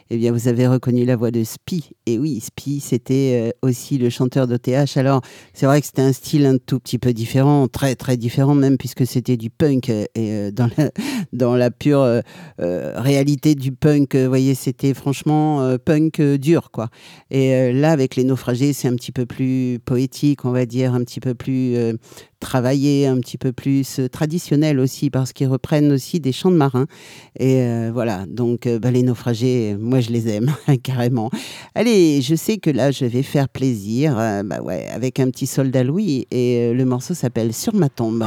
eh 0.09 0.17
bien 0.17 0.31
vous 0.31 0.47
avez 0.47 0.67
reconnu 0.67 1.03
la 1.03 1.17
voix 1.17 1.31
de 1.31 1.43
Spi. 1.43 1.89
Et 2.05 2.17
oui, 2.17 2.39
Spi, 2.39 2.79
c'était 2.79 3.51
euh, 3.51 3.67
aussi 3.67 3.97
le 3.97 4.09
chanteur 4.09 4.47
d'OTH. 4.47 4.95
Alors 4.95 5.21
c'est 5.53 5.65
vrai 5.65 5.81
que 5.81 5.85
c'était 5.85 6.01
un 6.01 6.13
style 6.13 6.45
un 6.45 6.57
tout 6.57 6.79
petit 6.79 6.97
peu 6.97 7.13
différent, 7.13 7.67
très 7.67 7.95
très 7.95 8.15
différent 8.15 8.55
même, 8.55 8.77
puisque 8.77 9.05
c'était 9.05 9.35
du 9.35 9.49
punk. 9.49 9.89
Euh, 9.89 10.05
et 10.15 10.31
euh, 10.31 10.51
dans, 11.33 11.55
la, 11.55 11.71
pure 11.71 12.21
réalité 12.57 13.53
du 13.53 13.71
punk, 13.71 14.15
vous 14.15 14.27
voyez, 14.27 14.55
c'était 14.55 14.93
franchement 14.93 15.77
punk 15.83 16.21
dur. 16.21 16.71
quoi. 16.71 16.89
Et 17.31 17.73
là, 17.73 17.91
avec 17.91 18.15
les 18.15 18.23
naufragés, 18.23 18.73
c'est 18.73 18.87
un 18.87 18.95
petit 18.95 19.11
peu 19.11 19.25
plus 19.25 19.79
poétique, 19.83 20.45
on 20.45 20.51
va 20.51 20.65
dire, 20.65 20.93
un 20.93 21.03
petit 21.03 21.19
peu 21.19 21.35
plus 21.35 21.75
travaillé, 22.39 23.05
un 23.07 23.19
petit 23.19 23.37
peu 23.37 23.51
plus 23.51 23.99
traditionnel 24.11 24.79
aussi, 24.79 25.09
parce 25.09 25.33
qu'il 25.33 25.48
reprennent 25.49 25.91
aussi 25.91 26.19
des 26.19 26.31
chants 26.31 26.51
de 26.51 26.55
marins. 26.55 26.85
Et 27.39 27.61
euh, 27.61 27.91
voilà, 27.93 28.25
donc 28.27 28.67
euh, 28.67 28.79
bah, 28.79 28.91
les 28.91 29.03
naufragés, 29.03 29.75
moi 29.79 29.99
je 29.99 30.09
les 30.09 30.29
aime 30.29 30.53
carrément. 30.83 31.29
Allez, 31.75 32.21
je 32.21 32.35
sais 32.35 32.57
que 32.57 32.69
là 32.69 32.91
je 32.91 33.05
vais 33.05 33.23
faire 33.23 33.49
plaisir, 33.49 34.17
euh, 34.17 34.43
bah 34.43 34.61
ouais, 34.61 34.87
avec 34.87 35.19
un 35.19 35.29
petit 35.29 35.47
soldat 35.47 35.83
Louis 35.83 36.27
et 36.31 36.73
le 36.73 36.85
morceau 36.85 37.13
s'appelle 37.13 37.53
Sur 37.53 37.73
ma 37.75 37.89
tombe. 37.89 38.25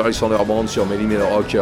Alexander 0.00 0.38
Brand 0.46 0.68
sur 0.68 0.86
Melly 0.86 1.06
Mel 1.06 1.22
Rock. 1.22 1.56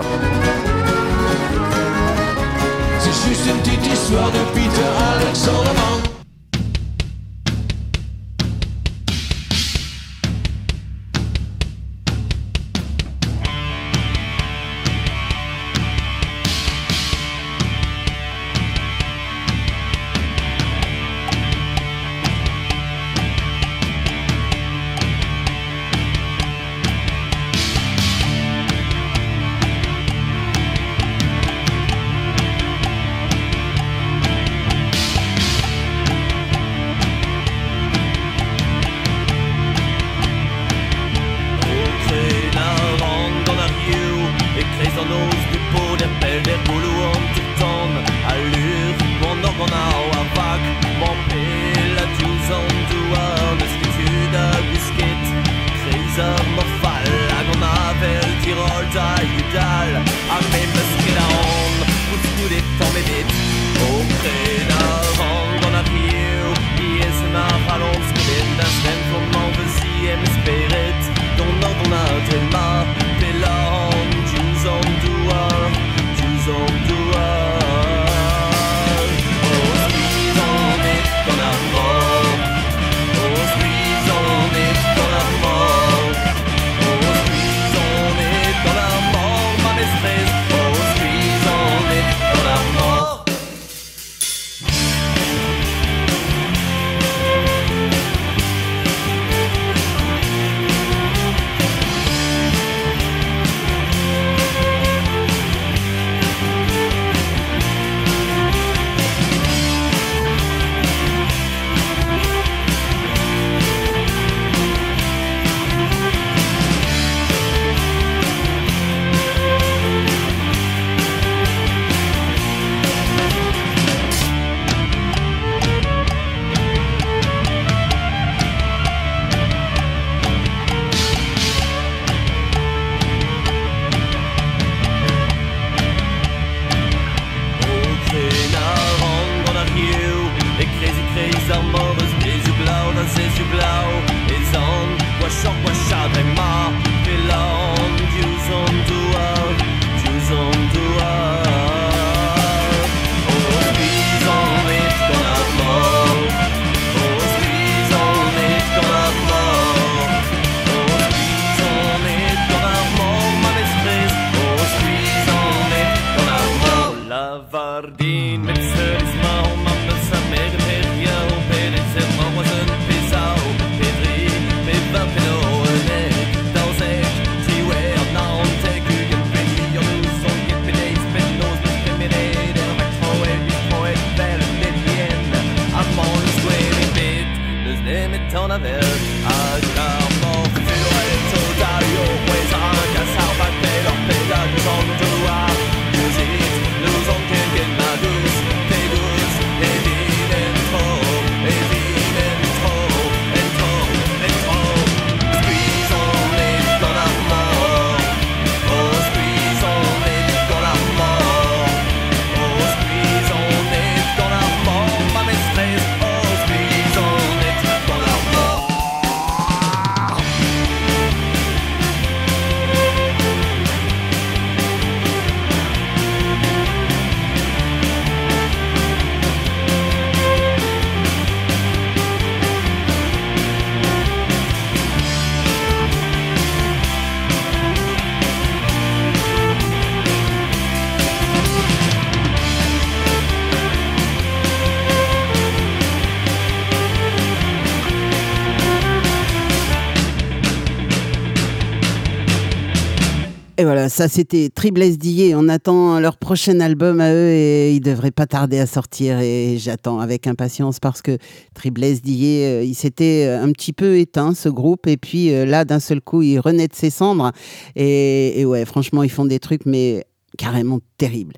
Ça 253.88 254.08
c'était 254.08 254.48
Triblesse 254.48 254.98
d'Ier. 254.98 255.34
On 255.34 255.48
attend 255.48 256.00
leur 256.00 256.16
prochain 256.16 256.60
album 256.60 257.00
à 257.00 257.12
eux 257.12 257.30
et 257.30 257.72
ils 257.72 257.80
devraient 257.80 258.10
pas 258.10 258.26
tarder 258.26 258.58
à 258.58 258.66
sortir. 258.66 259.20
Et 259.20 259.56
j'attends 259.58 260.00
avec 260.00 260.26
impatience 260.26 260.80
parce 260.80 261.02
que 261.02 261.18
Triblesse 261.54 262.02
d'Ier, 262.02 262.46
euh, 262.46 262.64
il 262.64 262.74
s'était 262.74 263.26
un 263.26 263.50
petit 263.52 263.72
peu 263.72 263.98
éteint 263.98 264.34
ce 264.34 264.48
groupe. 264.48 264.86
Et 264.86 264.96
puis 264.96 265.32
euh, 265.32 265.44
là, 265.44 265.64
d'un 265.64 265.80
seul 265.80 266.00
coup, 266.00 266.22
il 266.22 266.38
renaît 266.38 266.68
de 266.68 266.74
ses 266.74 266.90
cendres. 266.90 267.32
Et, 267.76 268.40
et 268.40 268.44
ouais, 268.44 268.64
franchement, 268.64 269.02
ils 269.02 269.10
font 269.10 269.24
des 269.24 269.38
trucs, 269.38 269.66
mais 269.66 270.04
carrément 270.36 270.80
terribles. 270.96 271.34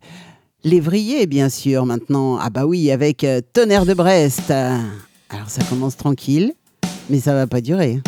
Lévrier, 0.62 1.26
bien 1.26 1.48
sûr, 1.48 1.86
maintenant. 1.86 2.36
Ah 2.36 2.50
bah 2.50 2.66
oui, 2.66 2.90
avec 2.90 3.24
euh, 3.24 3.40
Tonnerre 3.52 3.86
de 3.86 3.94
Brest. 3.94 4.50
Alors 4.50 5.48
ça 5.48 5.62
commence 5.68 5.96
tranquille, 5.96 6.52
mais 7.08 7.20
ça 7.20 7.34
va 7.34 7.46
pas 7.46 7.60
durer. 7.60 8.00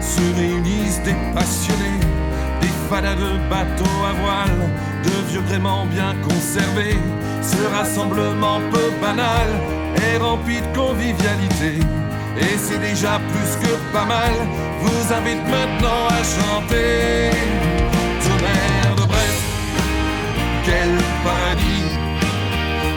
Se 0.00 0.20
réunissent 0.36 1.02
des 1.02 1.16
passionnés, 1.34 2.00
des 2.60 2.74
fadas 2.88 3.14
de 3.14 3.38
bateaux 3.50 4.00
à 4.08 4.12
voile, 4.22 4.70
de 5.02 5.30
vieux 5.30 5.42
gréements 5.48 5.86
bien 5.86 6.14
conservés. 6.22 6.98
Ce 7.42 7.76
rassemblement 7.76 8.60
peu 8.70 8.90
banal 9.00 9.48
est 9.96 10.18
rempli 10.18 10.60
de 10.60 10.76
convivialité. 10.76 11.80
Et 12.38 12.56
c'est 12.58 12.78
déjà 12.78 13.18
plus 13.32 13.52
que 13.62 13.74
pas 13.92 14.04
mal, 14.04 14.34
vous 14.82 15.12
invite 15.12 15.44
maintenant 15.48 16.06
à 16.08 16.22
chanter. 16.36 17.30
Tonnerre 18.24 18.94
de 18.96 19.06
Brest, 19.10 19.42
quel 20.64 20.92
paradis! 21.24 21.90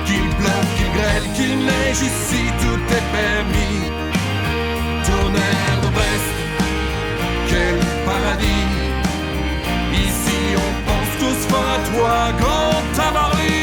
Qu'il 0.05 0.27
pleuve, 0.39 0.69
qu'il 0.75 0.91
grêle, 0.97 1.27
qu'il 1.35 1.57
neige, 1.65 2.01
ici 2.01 2.43
tout 2.61 2.81
est 2.97 3.07
permis. 3.17 3.79
Tonnerre 5.05 5.78
quel 7.49 7.79
paradis. 8.05 8.67
Ici 9.93 10.39
on 10.55 10.71
pense 10.87 11.13
tous 11.19 11.41
fort 11.49 11.69
à 11.75 11.79
toi, 11.89 12.15
grand 12.39 12.81
Tavary. 12.95 13.58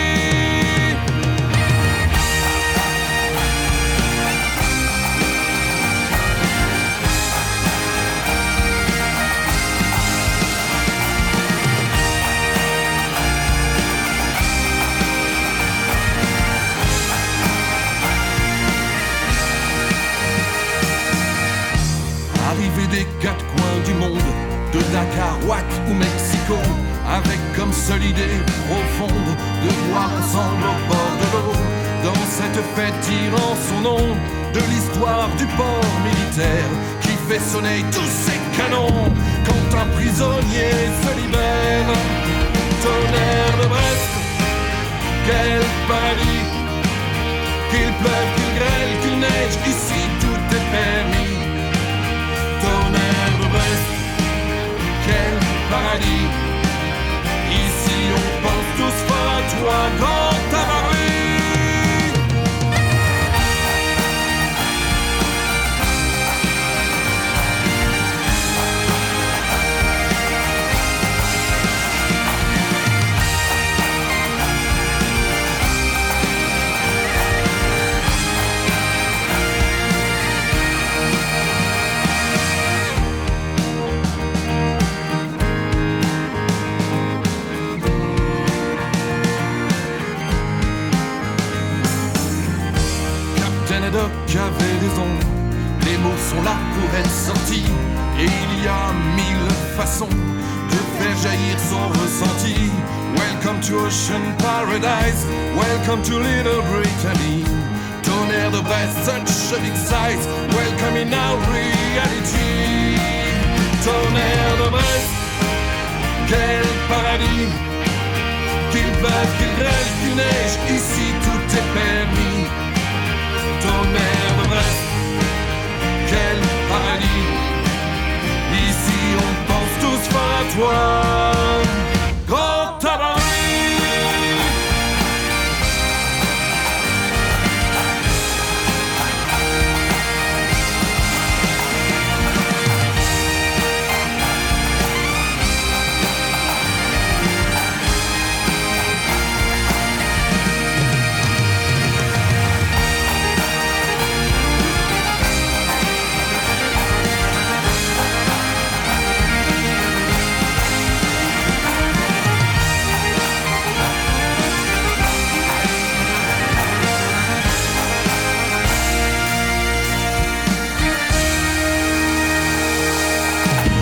Fait 37.56 37.62
sonner 37.62 37.84
tous 37.90 38.35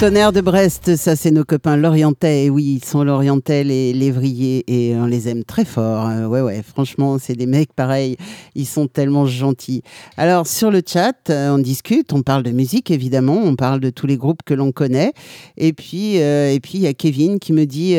Tonnerre 0.04 0.32
de 0.32 0.42
Brest, 0.42 0.96
ça 0.96 1.16
c'est 1.16 1.30
nos 1.30 1.44
copains 1.44 1.78
lorientais. 1.78 2.50
Oui, 2.50 2.78
ils 2.78 2.84
sont 2.84 3.04
lorientais, 3.04 3.64
les 3.64 3.94
lévriers, 3.94 4.62
et 4.66 4.94
on 4.94 5.06
les 5.06 5.30
aime 5.30 5.44
très 5.44 5.64
fort. 5.64 6.06
Euh, 6.08 6.26
ouais, 6.26 6.42
ouais, 6.42 6.62
franchement, 6.62 7.16
c'est 7.18 7.32
des 7.32 7.46
mecs 7.46 7.72
pareils. 7.72 8.18
Ils 8.54 8.66
sont 8.66 8.86
tellement 8.86 9.24
gentils. 9.24 9.80
Alors, 10.18 10.46
sur 10.46 10.70
le 10.70 10.82
chat, 10.86 11.30
euh, 11.30 11.54
on 11.54 11.58
discute, 11.58 12.12
on 12.12 12.20
parle 12.20 12.42
de 12.42 12.50
musique, 12.50 12.90
évidemment, 12.90 13.40
on 13.42 13.56
parle 13.56 13.80
de 13.80 13.88
tous 13.88 14.06
les 14.06 14.18
groupes 14.18 14.42
que 14.44 14.52
l'on 14.52 14.72
connaît. 14.72 15.14
Et 15.56 15.72
puis, 15.72 16.20
euh, 16.20 16.52
et 16.52 16.60
puis 16.60 16.74
il 16.74 16.82
y 16.82 16.86
a 16.86 16.92
Kevin 16.92 17.38
qui 17.38 17.54
me 17.54 17.64
dit. 17.64 17.96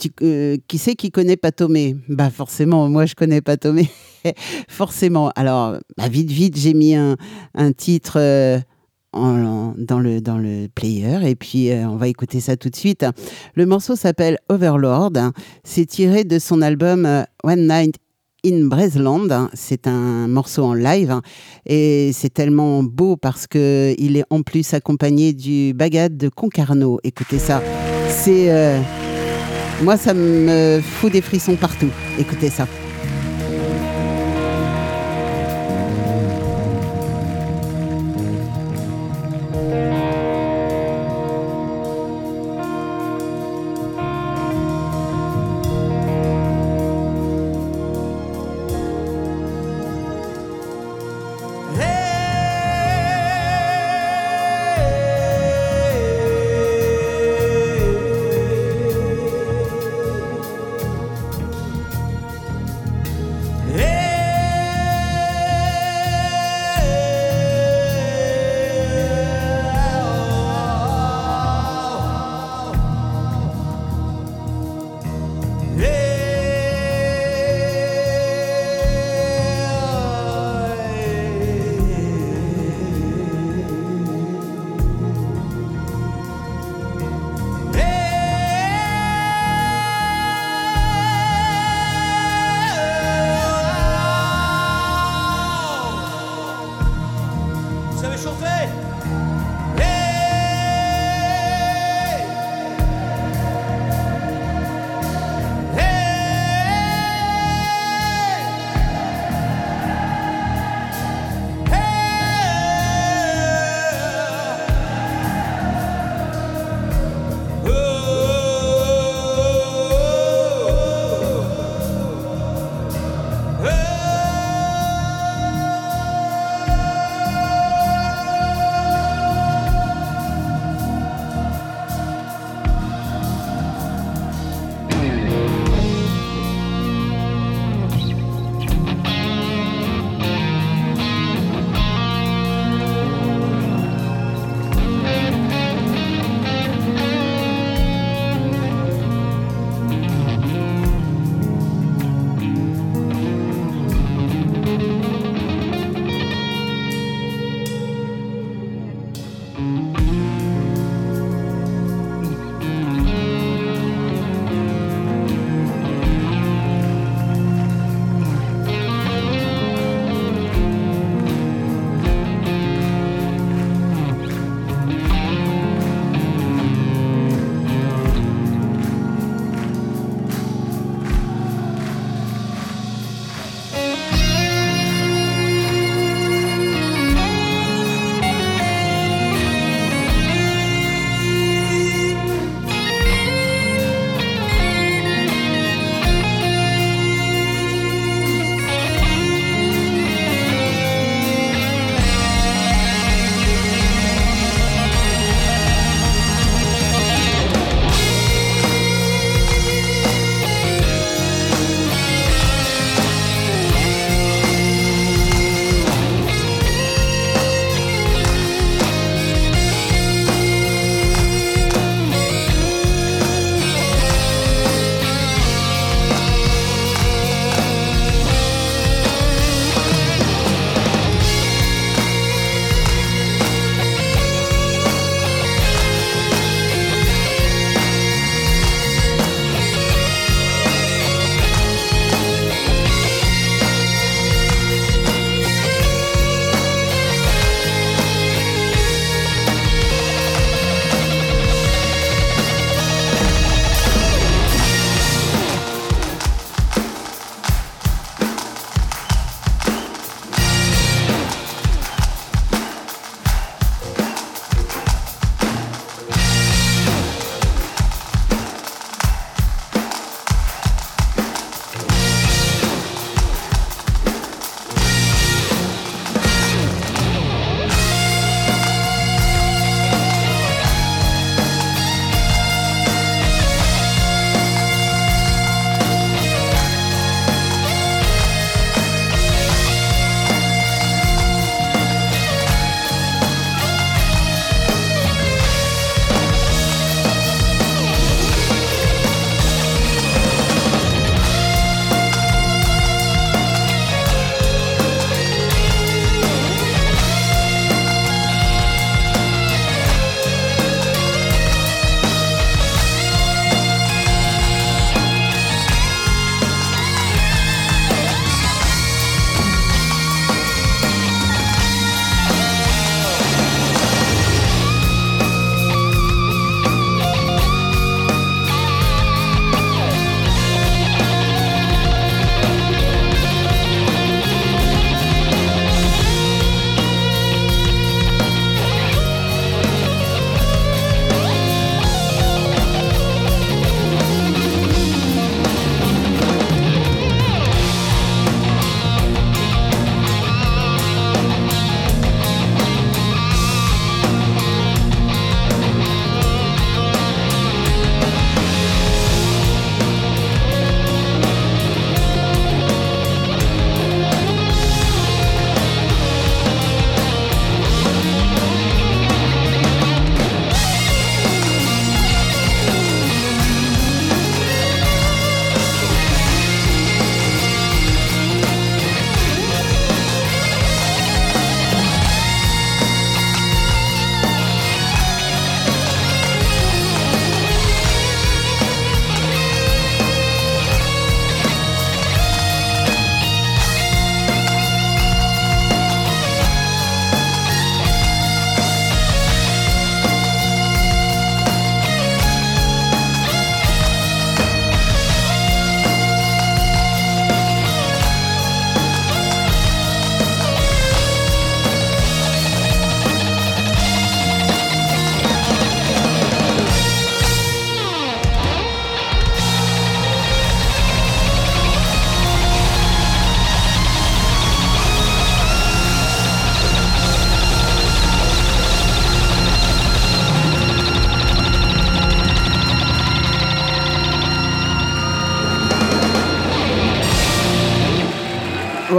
tu, 0.00 0.10
qui 0.66 0.78
c'est 0.78 0.96
qui 0.96 1.12
connaît 1.12 1.36
Patomé 1.36 1.94
Bah 2.08 2.30
forcément, 2.30 2.88
moi 2.88 3.06
je 3.06 3.14
connais 3.14 3.40
Patomé. 3.40 3.88
forcément. 4.68 5.30
Alors, 5.36 5.76
bah, 5.96 6.08
vite, 6.08 6.32
vite, 6.32 6.58
j'ai 6.58 6.74
mis 6.74 6.96
un 6.96 7.72
titre 7.76 8.18
dans, 9.12 9.98
le, 9.98 10.20
dans 10.20 10.38
le 10.38 10.68
player 10.74 11.18
et 11.28 11.34
puis 11.34 11.70
euh, 11.70 11.88
on 11.88 11.96
va 11.96 12.08
écouter 12.08 12.40
ça 12.40 12.56
tout 12.56 12.70
de 12.70 12.76
suite. 12.76 13.04
Le 13.54 13.66
morceau 13.66 13.96
s'appelle 13.96 14.38
Overlord. 14.48 15.12
C'est 15.64 15.86
tiré 15.86 16.24
de 16.24 16.38
son 16.38 16.62
album 16.62 17.06
euh, 17.06 17.22
One 17.42 17.66
Night 17.66 17.96
in 18.44 18.66
Bresland. 18.66 19.48
C'est 19.52 19.86
un 19.86 20.28
morceau 20.28 20.64
en 20.64 20.74
live 20.74 21.20
et 21.66 22.12
c'est 22.14 22.32
tellement 22.32 22.82
beau 22.82 23.16
parce 23.16 23.46
que 23.46 23.94
il 23.98 24.16
est 24.16 24.24
en 24.30 24.42
plus 24.42 24.72
accompagné 24.74 25.32
du 25.32 25.74
bagad 25.74 26.16
de 26.16 26.28
Concarneau. 26.28 27.00
Écoutez 27.02 27.38
ça. 27.38 27.62
C'est 28.08 28.50
euh, 28.50 28.80
moi 29.82 29.96
ça 29.96 30.14
me 30.14 30.80
fout 30.80 31.12
des 31.12 31.20
frissons 31.20 31.56
partout. 31.56 31.90
Écoutez 32.18 32.50
ça. 32.50 32.66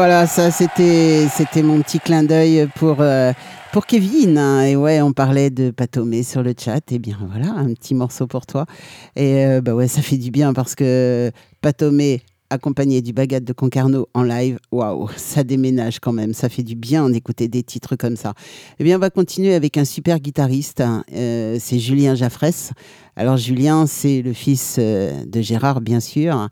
Voilà, 0.01 0.25
ça 0.25 0.49
c'était 0.49 1.27
c'était 1.31 1.61
mon 1.61 1.79
petit 1.83 1.99
clin 1.99 2.23
d'œil 2.23 2.67
pour 2.75 3.01
euh, 3.01 3.33
pour 3.71 3.85
Kevin. 3.85 4.35
hein. 4.35 4.63
Et 4.63 4.75
ouais, 4.75 4.99
on 4.99 5.13
parlait 5.13 5.51
de 5.51 5.69
Patomé 5.69 6.23
sur 6.23 6.41
le 6.41 6.55
chat. 6.57 6.91
Et 6.91 6.97
bien 6.97 7.19
voilà, 7.29 7.51
un 7.51 7.71
petit 7.75 7.93
morceau 7.93 8.25
pour 8.25 8.47
toi. 8.47 8.65
Et 9.15 9.45
euh, 9.45 9.61
bah 9.61 9.75
ouais, 9.75 9.87
ça 9.87 10.01
fait 10.01 10.17
du 10.17 10.31
bien 10.31 10.53
parce 10.53 10.73
que 10.73 11.29
Patomé 11.61 12.23
accompagné 12.49 13.03
du 13.03 13.13
Bagat 13.13 13.41
de 13.41 13.53
Concarneau 13.53 14.09
en 14.15 14.23
live, 14.23 14.57
waouh, 14.71 15.07
ça 15.17 15.43
déménage 15.43 15.99
quand 15.99 16.13
même. 16.13 16.33
Ça 16.33 16.49
fait 16.49 16.63
du 16.63 16.73
bien 16.75 17.07
d'écouter 17.07 17.47
des 17.47 17.61
titres 17.61 17.95
comme 17.95 18.15
ça. 18.15 18.33
Eh 18.79 18.83
bien, 18.83 18.95
on 18.97 18.99
va 18.99 19.11
continuer 19.11 19.53
avec 19.53 19.77
un 19.77 19.85
super 19.85 20.19
guitariste. 20.19 20.81
hein. 20.81 21.03
Euh, 21.13 21.57
c'est 21.59 21.77
Julien 21.77 22.15
Jaffresse. 22.15 22.71
Alors 23.15 23.37
Julien, 23.37 23.85
c'est 23.85 24.23
le 24.23 24.33
fils 24.33 24.79
de 24.79 25.41
Gérard, 25.41 25.79
bien 25.79 25.99
sûr. 25.99 26.47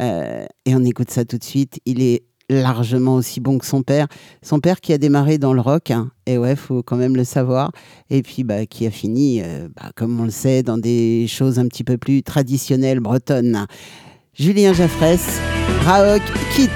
Euh, 0.00 0.46
et 0.64 0.74
on 0.74 0.82
écoute 0.82 1.10
ça 1.10 1.26
tout 1.26 1.36
de 1.36 1.44
suite. 1.44 1.80
Il 1.84 2.00
est 2.00 2.22
largement 2.48 3.16
aussi 3.16 3.40
bon 3.40 3.58
que 3.58 3.66
son 3.66 3.82
père. 3.82 4.06
Son 4.42 4.60
père 4.60 4.80
qui 4.80 4.92
a 4.92 4.98
démarré 4.98 5.38
dans 5.38 5.52
le 5.52 5.60
rock, 5.60 5.90
hein, 5.90 6.10
et 6.26 6.38
ouais, 6.38 6.56
faut 6.56 6.82
quand 6.82 6.96
même 6.96 7.16
le 7.16 7.24
savoir, 7.24 7.72
et 8.10 8.22
puis 8.22 8.44
bah, 8.44 8.66
qui 8.66 8.86
a 8.86 8.90
fini, 8.90 9.40
euh, 9.42 9.68
bah, 9.74 9.90
comme 9.94 10.20
on 10.20 10.24
le 10.24 10.30
sait, 10.30 10.62
dans 10.62 10.78
des 10.78 11.26
choses 11.28 11.58
un 11.58 11.66
petit 11.68 11.84
peu 11.84 11.96
plus 11.96 12.22
traditionnelles 12.22 13.00
bretonnes. 13.00 13.66
Julien 14.34 14.72
Jaffresse, 14.72 15.40
Raok 15.84 16.22
Kit. 16.54 16.68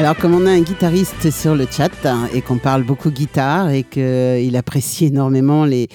Alors, 0.00 0.16
comme 0.16 0.32
on 0.32 0.46
a 0.46 0.50
un 0.50 0.62
guitariste 0.62 1.30
sur 1.30 1.54
le 1.54 1.66
chat 1.70 1.90
hein, 2.06 2.26
et 2.32 2.40
qu'on 2.40 2.56
parle 2.56 2.84
beaucoup 2.84 3.10
guitare 3.10 3.68
et 3.68 3.82
qu'il 3.82 4.56
apprécie 4.56 5.04
énormément 5.04 5.66
les, 5.66 5.88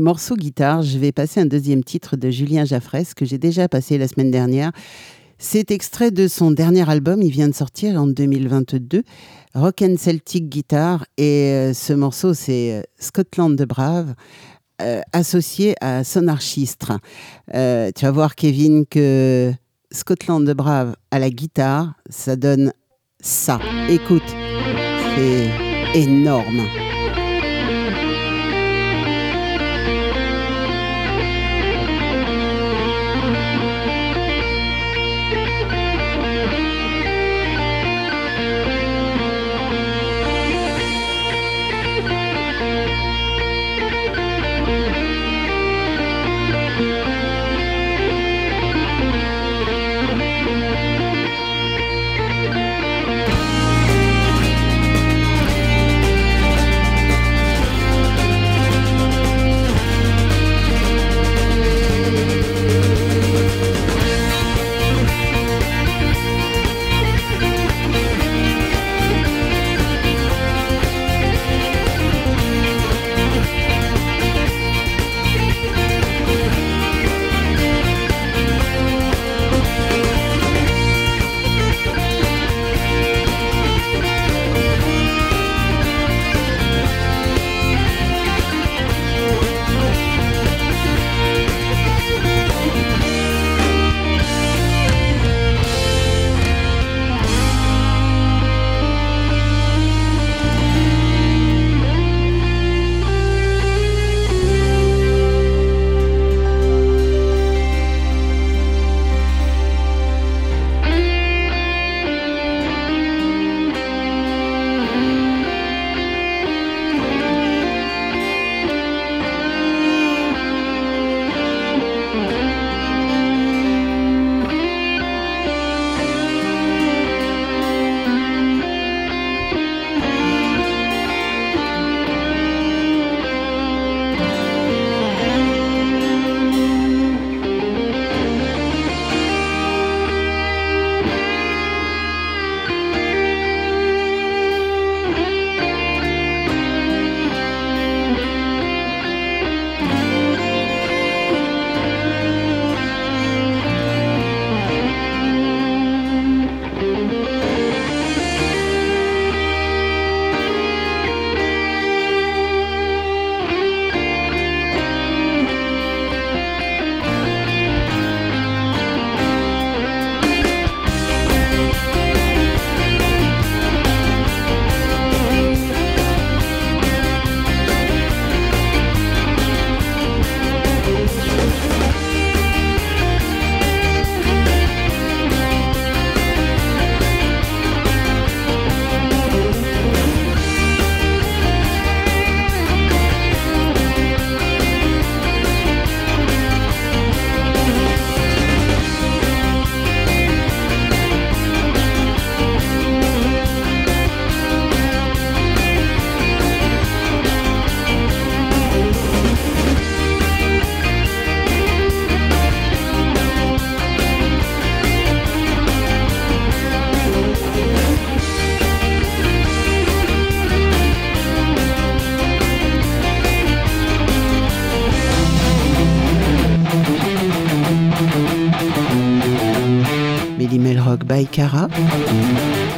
morceaux 0.00 0.34
guitare, 0.34 0.82
je 0.82 0.98
vais 0.98 1.12
passer 1.12 1.38
un 1.38 1.46
deuxième 1.46 1.84
titre 1.84 2.16
de 2.16 2.28
Julien 2.28 2.64
Jaffresse 2.64 3.14
que 3.14 3.24
j'ai 3.24 3.38
déjà 3.38 3.68
passé 3.68 3.98
la 3.98 4.08
semaine 4.08 4.32
dernière. 4.32 4.72
C'est 5.38 5.70
extrait 5.70 6.10
de 6.10 6.26
son 6.26 6.50
dernier 6.50 6.90
album, 6.90 7.22
il 7.22 7.30
vient 7.30 7.46
de 7.46 7.54
sortir 7.54 8.02
en 8.02 8.08
2022, 8.08 9.04
Rock 9.54 9.82
and 9.82 9.94
Celtic 9.96 10.48
Guitar, 10.48 11.06
et 11.16 11.52
euh, 11.52 11.72
ce 11.72 11.92
morceau 11.92 12.34
c'est 12.34 12.72
euh, 12.72 12.82
Scotland 12.98 13.54
de 13.54 13.64
Brave, 13.64 14.16
euh, 14.80 15.02
associé 15.12 15.76
à 15.80 16.02
Sonarchistre. 16.02 16.98
Euh, 17.54 17.92
tu 17.94 18.06
vas 18.06 18.10
voir 18.10 18.34
Kevin 18.34 18.86
que 18.86 19.52
Scotland 19.92 20.44
de 20.44 20.52
Brave 20.52 20.96
à 21.12 21.20
la 21.20 21.30
guitare, 21.30 21.92
ça 22.10 22.34
donne 22.34 22.72
ça. 23.22 23.58
Écoute, 23.88 24.22
c'est 25.14 25.48
énorme. 25.94 26.81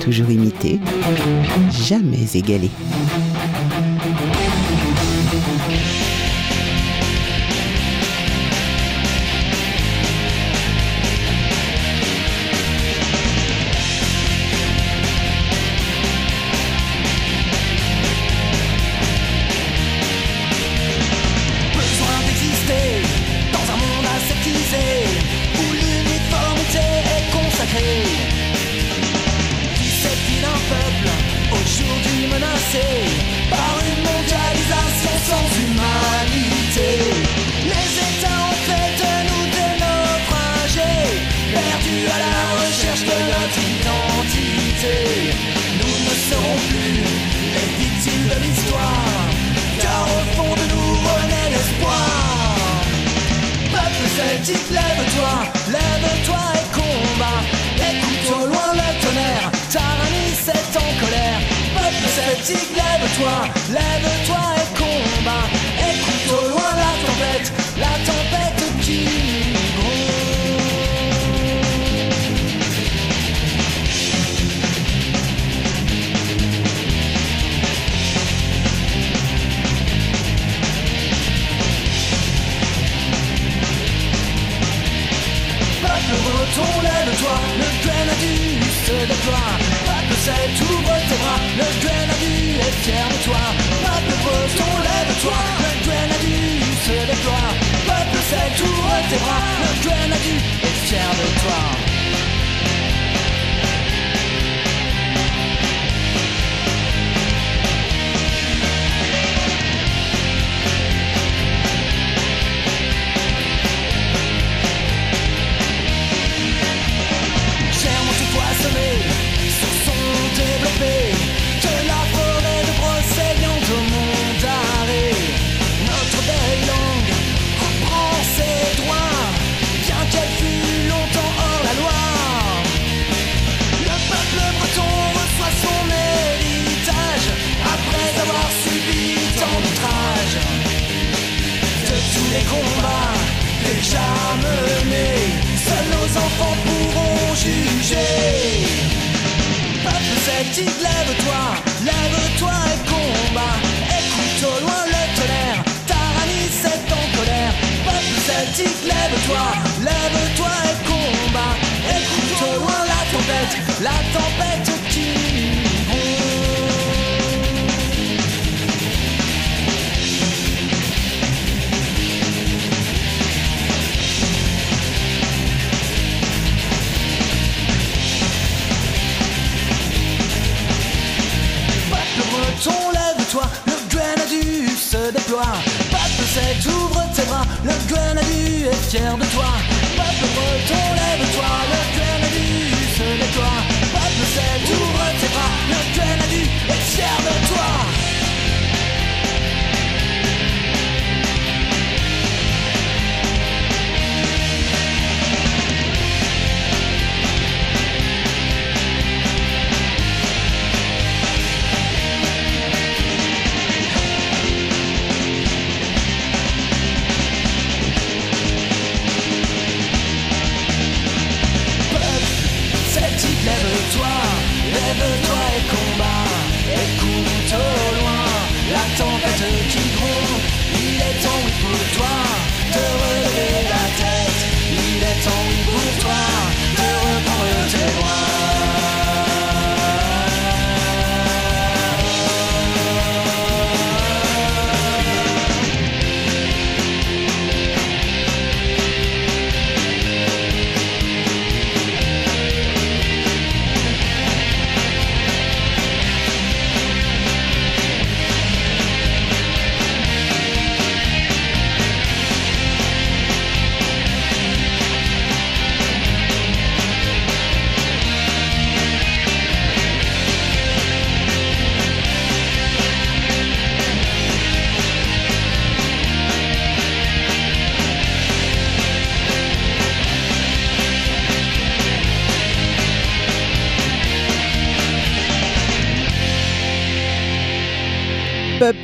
Toujours 0.00 0.30
imité, 0.30 0.80
jamais 1.70 2.26
égalé. 2.34 2.70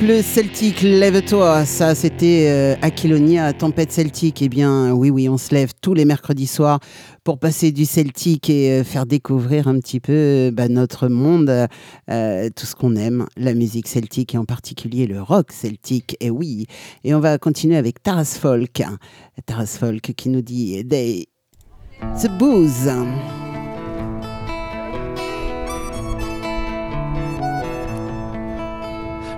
Peuple 0.01 0.23
celtique, 0.23 0.81
lève-toi. 0.81 1.65
Ça, 1.65 1.93
c'était 1.93 2.47
euh, 2.49 2.75
Aquilonia, 2.81 3.53
tempête 3.53 3.91
celtique. 3.91 4.41
Eh 4.41 4.49
bien, 4.49 4.93
oui, 4.93 5.09
oui, 5.11 5.29
on 5.29 5.37
se 5.37 5.53
lève 5.53 5.73
tous 5.79 5.93
les 5.93 6.05
mercredis 6.05 6.47
soirs 6.47 6.79
pour 7.23 7.37
passer 7.37 7.71
du 7.71 7.85
celtique 7.85 8.49
et 8.49 8.71
euh, 8.71 8.83
faire 8.83 9.05
découvrir 9.05 9.67
un 9.67 9.79
petit 9.79 9.99
peu 9.99 10.49
bah, 10.51 10.67
notre 10.69 11.07
monde, 11.07 11.67
euh, 12.09 12.49
tout 12.55 12.65
ce 12.65 12.75
qu'on 12.75 12.95
aime, 12.95 13.27
la 13.37 13.53
musique 13.53 13.87
celtique 13.87 14.33
et 14.33 14.37
en 14.37 14.45
particulier 14.45 15.05
le 15.05 15.21
rock 15.21 15.51
celtique. 15.51 16.17
Et 16.19 16.31
oui, 16.31 16.65
et 17.03 17.13
on 17.13 17.19
va 17.19 17.37
continuer 17.37 17.77
avec 17.77 18.01
Taras 18.01 18.37
Folk. 18.39 18.81
Taras 19.45 19.77
Folk 19.79 20.13
qui 20.15 20.29
nous 20.29 20.41
dit 20.41 20.83
They 20.87 21.27
The 22.21 22.29
Booze. 22.39 22.89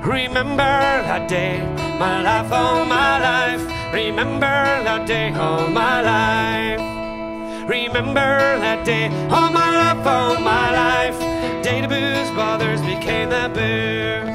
Remember 0.06 0.58
that 0.58 1.30
day, 1.30 1.62
my 1.98 2.22
life, 2.22 2.50
oh 2.52 2.84
my 2.84 3.20
life. 3.20 3.62
Remember 3.94 4.84
that 4.84 5.08
day, 5.08 5.32
oh 5.34 5.66
my 5.68 6.02
life. 6.02 7.70
Remember 7.70 8.60
that 8.60 8.84
day, 8.86 9.08
oh 9.32 9.50
my 9.50 9.70
life, 9.72 10.06
oh 10.06 10.38
my 10.42 10.72
life. 10.72 11.18
Day 11.64 11.80
to 11.80 11.88
booze 11.88 12.30
bothers 12.36 12.82
became 12.82 13.30
that 13.30 13.54
boo. 13.54 14.28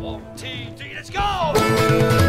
One, 0.00 0.22
two, 0.36 0.70
three, 0.76 0.94
let's 0.94 1.10
go! 1.10 2.27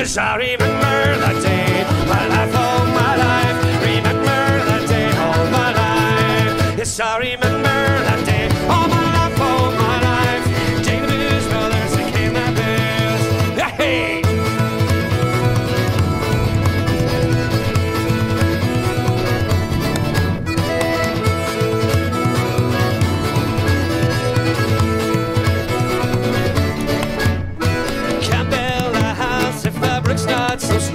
Cause 0.00 0.16
I 0.16 0.36
remember 0.36 1.18
that 1.18 1.42
day, 1.42 1.84
my 2.08 2.26
life, 2.28 2.56
all 2.56 2.86
my 2.86 3.16
life. 3.16 3.82
Remember 3.84 4.40
that 4.64 4.88
day, 4.88 5.10
all 5.24 5.44
my 5.50 5.74
life. 5.74 6.78
Yes, 6.78 6.98
I 7.00 7.18
remember 7.18 7.39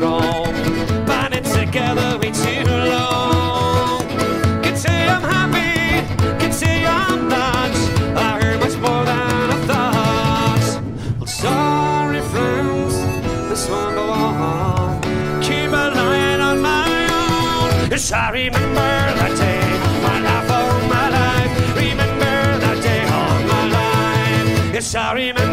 strong. 0.06 0.54
Bind 1.06 1.46
together 1.46 2.18
way 2.20 2.32
too 2.32 2.64
long. 2.94 4.02
Can 4.64 4.76
say 4.78 5.08
I'm 5.08 5.24
happy, 5.34 6.06
can 6.40 6.52
say 6.52 6.86
I'm 6.86 7.28
not. 7.28 7.74
I 8.28 8.40
heard 8.42 8.60
much 8.60 8.76
more 8.86 9.04
than 9.12 9.48
I 9.56 9.60
thought. 9.70 10.66
Well, 11.20 11.28
sorry, 11.28 12.22
friends, 12.32 12.94
this 13.50 13.68
one 13.70 13.96
go 13.96 14.06
on. 14.10 15.02
Keep 15.42 15.72
a 15.82 15.86
lying 16.00 16.42
on 16.50 16.58
my 16.62 16.98
own. 17.22 17.90
Yes, 17.90 18.12
I 18.12 18.30
remember 18.30 18.94
that 19.20 19.34
day, 19.44 19.66
my 20.96 21.08
life. 21.18 21.54
Remember 21.84 22.36
that 22.64 22.78
day, 22.88 23.02
all 23.18 23.38
my 23.54 23.64
life. 23.80 24.74
Yes, 24.74 24.96
I 24.96 25.14
remember 25.14 25.45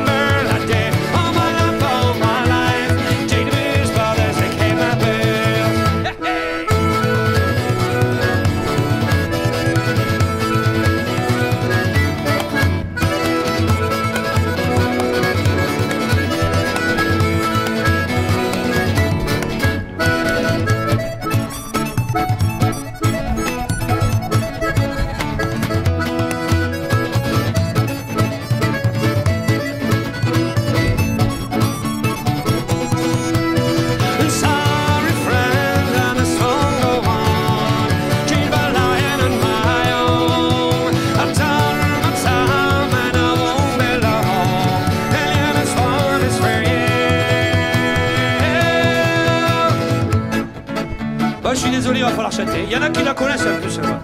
il 52.03 52.07
va 52.07 52.11
falloir 52.11 52.33
chanter. 52.33 52.65
Il 52.65 52.73
y 52.73 52.77
en 52.77 52.83
a 52.83 52.91
qui 52.91 53.03
la 53.03 53.15
connaissent 53.15 53.47
un 53.47 53.61
peu, 53.61 53.69
celle-là. 53.69 54.01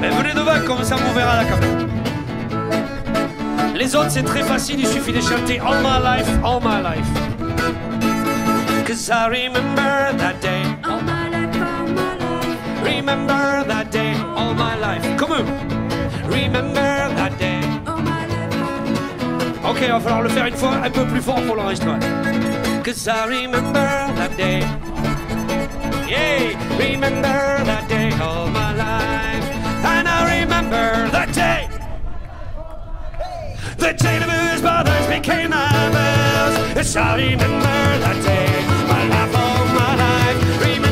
Mais 0.00 0.08
venez 0.08 0.32
devant, 0.32 0.58
comme 0.66 0.82
ça, 0.82 0.96
on 0.96 1.12
verra 1.12 1.36
la 1.36 1.44
caméra. 1.44 1.72
Les 3.74 3.94
autres, 3.94 4.10
c'est 4.10 4.22
très 4.22 4.42
facile, 4.42 4.80
il 4.80 4.86
suffit 4.86 5.12
de 5.12 5.20
chanter 5.20 5.60
All 5.60 5.76
my 5.82 5.98
life, 6.02 6.28
all 6.42 6.60
my 6.60 6.80
life. 6.80 7.06
Cause 8.86 9.10
I 9.10 9.28
remember 9.28 10.16
that 10.16 10.40
day. 10.40 10.62
All 10.84 11.02
my 11.02 11.28
life, 11.28 11.56
all 11.56 11.86
my 11.88 12.16
life. 12.16 12.82
Remember 12.82 13.64
that 13.66 13.90
day, 13.90 14.14
all 14.36 14.54
my 14.54 14.76
life. 14.80 15.16
Comme 15.16 15.32
eux. 15.32 15.44
Remember 16.30 17.10
that 17.16 17.36
day. 17.38 17.60
All 17.86 18.00
my 18.00 18.26
life, 18.26 18.56
all 18.62 18.80
my 18.80 19.06
life. 19.28 19.70
Ok, 19.70 19.78
il 19.82 19.92
va 19.92 20.00
falloir 20.00 20.22
le 20.22 20.28
faire 20.28 20.46
une 20.46 20.56
fois 20.56 20.72
un 20.82 20.90
peu 20.90 21.04
plus 21.04 21.20
fort 21.20 21.42
pour 21.42 21.56
l'enregistrement. 21.56 21.98
Cause 22.84 23.06
I 23.06 23.26
remember 23.26 24.14
that 24.16 24.36
day. 24.36 24.62
Yeah, 26.14 26.78
remember 26.78 27.38
that 27.70 27.84
day 27.88 28.10
all 28.26 28.46
my 28.48 28.70
life. 28.86 29.46
And 29.94 30.06
I 30.16 30.40
remember 30.40 30.86
that 31.16 31.30
day. 31.42 31.62
The 33.82 33.92
day 34.02 34.16
the 34.22 34.26
Blues 34.32 34.60
Brothers 34.60 35.06
became 35.14 35.50
my 35.50 35.90
bells. 35.96 36.54
Yes, 36.76 36.96
I 36.96 37.16
remember 37.16 37.78
that 38.04 38.18
day. 38.30 38.48
My 38.92 39.02
life, 39.14 39.34
all 39.42 39.64
my 39.80 39.92
life. 40.04 40.38
Remember 40.62 40.83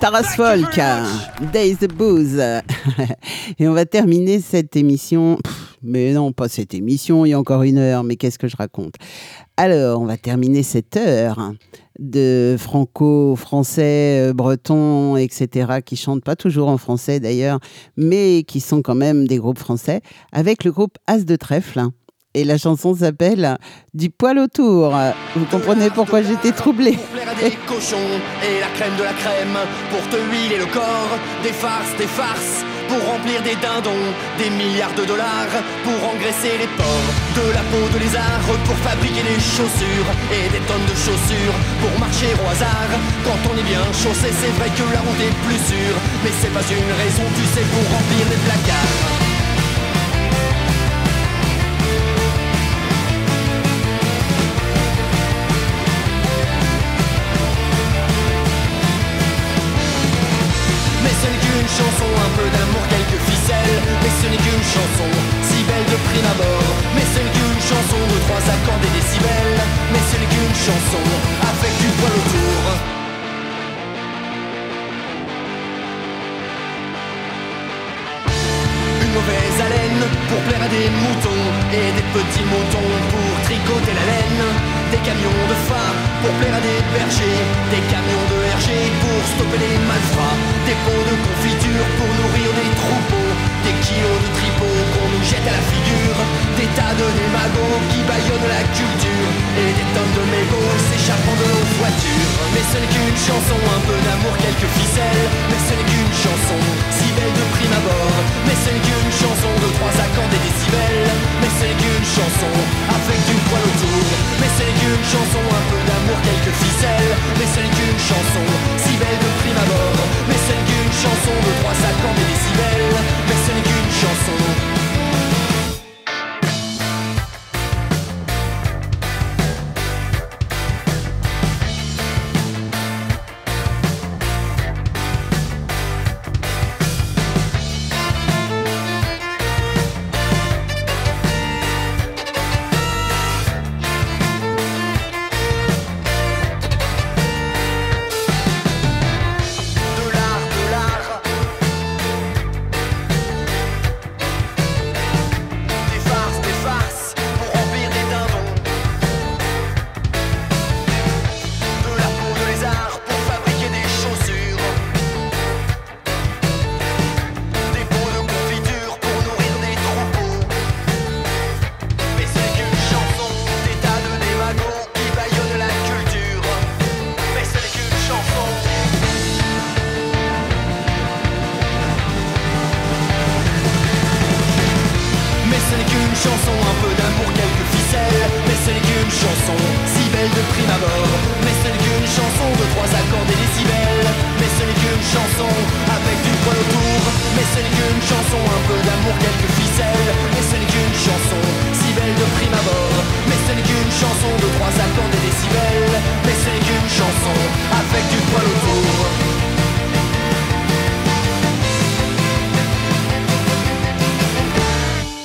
Taras 0.00 0.36
Folk, 0.36 0.80
Days 1.52 1.76
the 1.76 1.92
Booze. 1.92 2.40
Et 3.58 3.66
on 3.66 3.72
va 3.72 3.84
terminer 3.84 4.40
cette 4.40 4.76
émission. 4.76 5.38
Mais 5.82 6.12
non, 6.12 6.32
pas 6.32 6.48
cette 6.48 6.72
émission, 6.72 7.24
il 7.24 7.30
y 7.30 7.32
a 7.32 7.38
encore 7.38 7.64
une 7.64 7.78
heure, 7.78 8.04
mais 8.04 8.14
qu'est-ce 8.14 8.38
que 8.38 8.46
je 8.46 8.56
raconte? 8.56 8.94
Alors, 9.56 10.00
on 10.00 10.04
va 10.04 10.16
terminer 10.16 10.62
cette 10.62 10.96
heure 10.96 11.52
de 11.98 12.54
franco-français, 12.58 14.28
euh, 14.28 14.32
bretons, 14.32 15.16
etc., 15.16 15.80
qui 15.84 15.96
chantent 15.96 16.24
pas 16.24 16.36
toujours 16.36 16.68
en 16.68 16.78
français 16.78 17.18
d'ailleurs, 17.18 17.58
mais 17.96 18.44
qui 18.46 18.60
sont 18.60 18.82
quand 18.82 18.94
même 18.94 19.26
des 19.26 19.38
groupes 19.38 19.58
français, 19.58 20.00
avec 20.30 20.62
le 20.62 20.70
groupe 20.70 20.96
As 21.08 21.24
de 21.24 21.34
Trèfle. 21.34 21.82
Et 22.34 22.44
la 22.44 22.58
chanson 22.58 22.94
s'appelle 22.94 23.56
Du 23.94 24.10
poil 24.10 24.38
autour. 24.38 24.94
Vous 25.34 25.46
comprenez 25.46 25.88
pourquoi 25.88 26.22
j'étais 26.22 26.52
troublée. 26.52 26.92
Pour 26.92 27.16
plaire 27.16 27.28
à 27.30 27.34
des 27.34 27.56
cochons 27.66 28.10
et 28.44 28.60
la 28.60 28.68
crème 28.76 28.94
de 28.98 29.02
la 29.02 29.16
crème. 29.16 29.56
Pour 29.90 30.04
te 30.12 30.20
huiler 30.28 30.58
le 30.58 30.66
corps, 30.66 31.16
des 31.42 31.56
farces, 31.56 31.96
des 31.96 32.06
farces. 32.06 32.64
Pour 32.86 33.00
remplir 33.04 33.40
des 33.42 33.56
dindons, 33.56 34.12
des 34.36 34.50
milliards 34.52 34.92
de 34.92 35.08
dollars. 35.08 35.56
Pour 35.84 35.96
engraisser 36.04 36.60
les 36.60 36.68
porcs, 36.76 37.12
de 37.32 37.48
la 37.48 37.64
peau 37.72 37.84
de 37.96 37.98
lézard. 37.98 38.44
Pour 38.68 38.76
fabriquer 38.84 39.24
des 39.24 39.40
chaussures 39.40 40.08
et 40.28 40.52
des 40.52 40.60
tonnes 40.68 40.84
de 40.84 40.96
chaussures. 41.00 41.56
Pour 41.80 41.94
marcher 41.96 42.36
au 42.36 42.44
hasard, 42.44 42.92
quand 43.24 43.40
on 43.48 43.56
est 43.56 43.64
bien 43.64 43.84
chaussé 43.96 44.28
C'est 44.36 44.52
vrai 44.60 44.68
que 44.68 44.84
la 44.92 45.00
route 45.00 45.22
est 45.24 45.36
plus 45.48 45.60
sûre. 45.64 45.96
Mais 46.22 46.32
c'est 46.44 46.52
pas 46.52 46.66
une 46.68 46.92
raison, 46.92 47.24
tu 47.32 47.44
sais, 47.56 47.64
pour 47.72 47.84
remplir 47.88 48.24
des 48.28 48.40
placards 48.44 49.27
qu'une 61.68 61.84
chanson, 61.84 62.08
un 62.08 62.32
peu 62.36 62.48
d'amour, 62.50 62.84
quelques 62.88 63.20
ficelles. 63.28 63.80
Mais 64.02 64.12
ce 64.20 64.26
n'est 64.30 64.36
qu'une 64.36 64.64
chanson, 64.64 65.08
si 65.42 65.62
belle 65.64 65.84
de 65.84 65.98
prime 66.08 66.28
abord. 66.32 66.74
Mais 66.94 67.06
ce 67.12 67.18
n'est 67.20 67.32
qu'une 67.36 67.60
chanson 67.60 68.00
de 68.12 68.18
trois 68.26 68.42
accords 68.54 68.80
des 68.80 68.92
décibels. 68.96 69.60
Mais 69.92 70.02
ce 70.10 70.16
n'est 70.18 70.30
qu'une 70.32 70.54
chanson, 70.54 71.04
avec 71.50 71.72
du 71.78 71.88
poil 71.98 72.12
autour. 72.12 72.62
Une 79.02 79.12
mauvaise 79.14 79.58
haleine 79.64 80.02
pour 80.28 80.40
plaire 80.46 80.62
à 80.62 80.68
des 80.68 80.90
moutons 80.90 81.44
Et 81.72 81.90
des 81.96 82.06
petits 82.14 82.44
moutons 82.44 82.92
pour 83.10 83.30
tricoter 83.44 83.94
la 83.94 84.04
laine 84.12 84.67
Des 84.90 85.02
camions 85.04 85.44
de 85.52 85.56
faim 85.68 85.92
pour 86.22 86.32
plaire 86.40 86.56
à 86.56 86.62
des 86.64 86.80
bergers. 86.96 87.44
Des 87.72 87.84
camions 87.92 88.24
de 88.32 88.38
RG 88.56 88.68
pour 89.00 89.20
stopper 89.32 89.60
les 89.60 89.76
malfrats. 89.84 90.38
Des 90.64 90.78
pots 90.84 91.04
de 91.10 91.16
confiture 91.28 91.86
pour 91.96 92.10
nourrir 92.20 92.48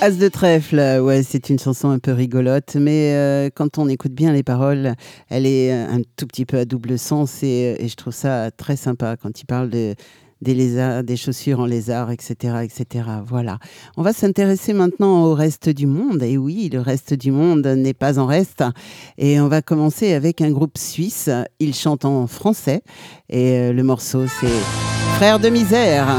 As 0.04 0.18
de 0.18 0.28
trèfle, 0.28 1.00
ouais, 1.02 1.24
c'est 1.24 1.50
une 1.50 1.58
chanson 1.58 1.90
un 1.90 1.98
peu 1.98 2.12
rigolote, 2.12 2.76
mais 2.76 3.14
euh, 3.14 3.50
quand 3.56 3.78
on 3.78 3.88
écoute 3.88 4.12
bien 4.12 4.34
les 4.34 4.44
paroles, 4.44 4.96
elle 5.30 5.46
est 5.46 5.72
euh, 5.72 5.96
un 5.96 6.02
tout 6.18 6.28
petit 6.28 6.46
peu 6.46 6.58
à 6.58 6.66
double 6.66 7.00
sens 7.00 7.40
euh, 7.42 7.78
et, 7.80 7.88
je 7.88 7.96
trouve 7.96 8.14
ça 8.14 8.52
très 8.52 8.76
sympa 8.76 9.16
quand 9.16 9.40
il 9.40 9.46
parle 9.46 9.70
des 9.70 9.96
lézards, 10.42 11.06
des 11.06 11.16
chaussures 11.16 11.62
en 11.62 11.66
lézard, 11.66 12.12
etc., 12.12 12.66
etc. 12.66 13.06
Voilà. 13.26 13.60
On 13.96 14.02
va 14.02 14.12
s'intéresser 14.12 14.74
maintenant 14.74 15.24
au 15.24 15.36
reste 15.36 15.70
du 15.70 15.88
monde. 15.88 16.22
Et 16.22 16.38
oui, 16.38 16.70
le 16.70 16.82
reste 16.82 17.14
du 17.14 17.32
monde 17.32 17.66
n'est 17.66 17.94
pas 17.94 18.20
en 18.20 18.26
reste. 18.26 18.62
Et 19.18 19.40
on 19.40 19.48
va 19.48 19.62
commencer 19.62 20.12
avec 20.12 20.42
un 20.42 20.52
groupe 20.52 20.78
suisse. 20.78 21.30
Ils 21.62 21.74
chantent 21.74 22.04
en 22.04 22.28
français. 22.28 22.82
Et 23.30 23.72
le 23.72 23.84
morceau, 23.84 24.28
c'est 24.28 24.60
Frères 25.16 25.40
de 25.40 25.48
misère. 25.48 26.10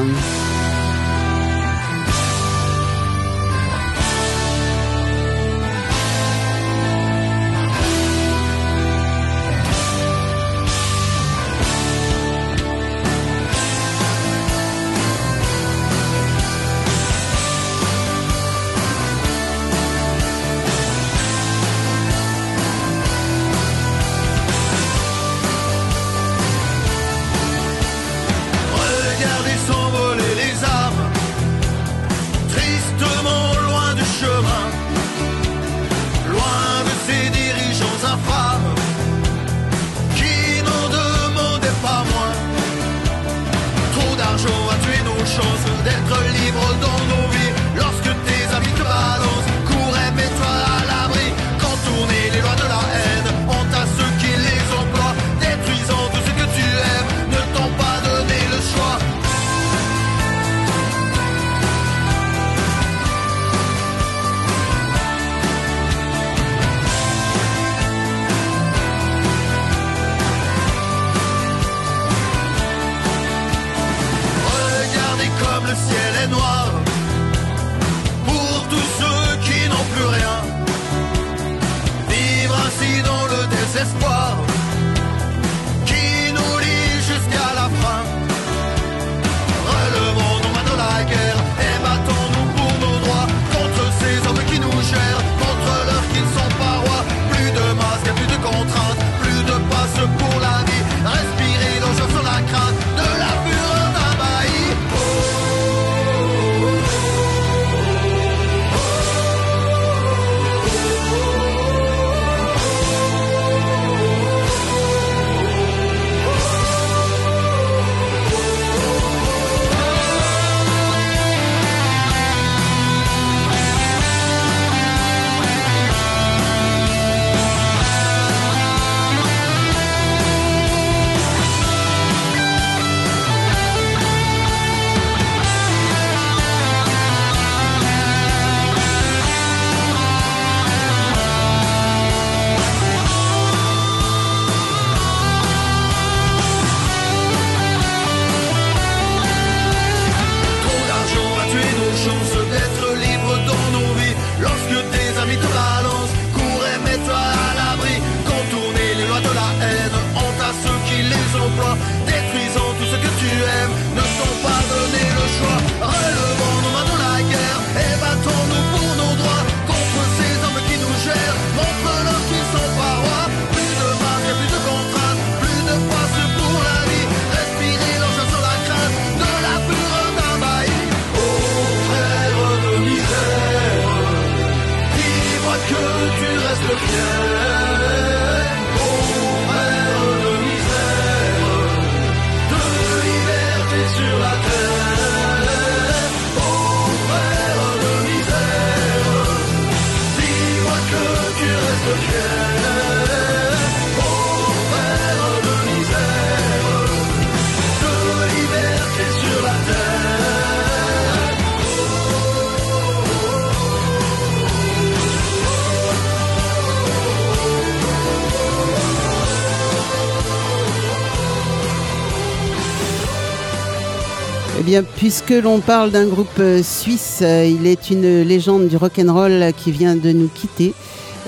puisque 225.04 225.32
l'on 225.32 225.60
parle 225.60 225.90
d'un 225.90 226.06
groupe 226.06 226.38
euh, 226.38 226.62
suisse, 226.62 227.18
euh, 227.20 227.44
il 227.44 227.66
est 227.66 227.90
une 227.90 228.22
légende 228.22 228.68
du 228.68 228.78
rock 228.78 228.98
and 228.98 229.12
roll 229.12 229.52
qui 229.54 229.70
vient 229.70 229.96
de 229.96 230.12
nous 230.12 230.28
quitter. 230.28 230.72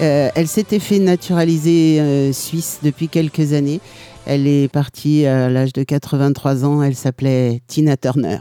Euh, 0.00 0.30
elle 0.34 0.48
s'était 0.48 0.78
fait 0.78 0.98
naturaliser 0.98 2.32
suisse 2.32 2.78
depuis 2.82 3.10
quelques 3.10 3.52
années. 3.52 3.82
Elle 4.24 4.46
est 4.46 4.72
partie 4.72 5.26
à 5.26 5.50
l'âge 5.50 5.74
de 5.74 5.82
83 5.82 6.64
ans. 6.64 6.82
Elle 6.82 6.94
s'appelait 6.94 7.60
Tina 7.66 7.98
Turner. 7.98 8.38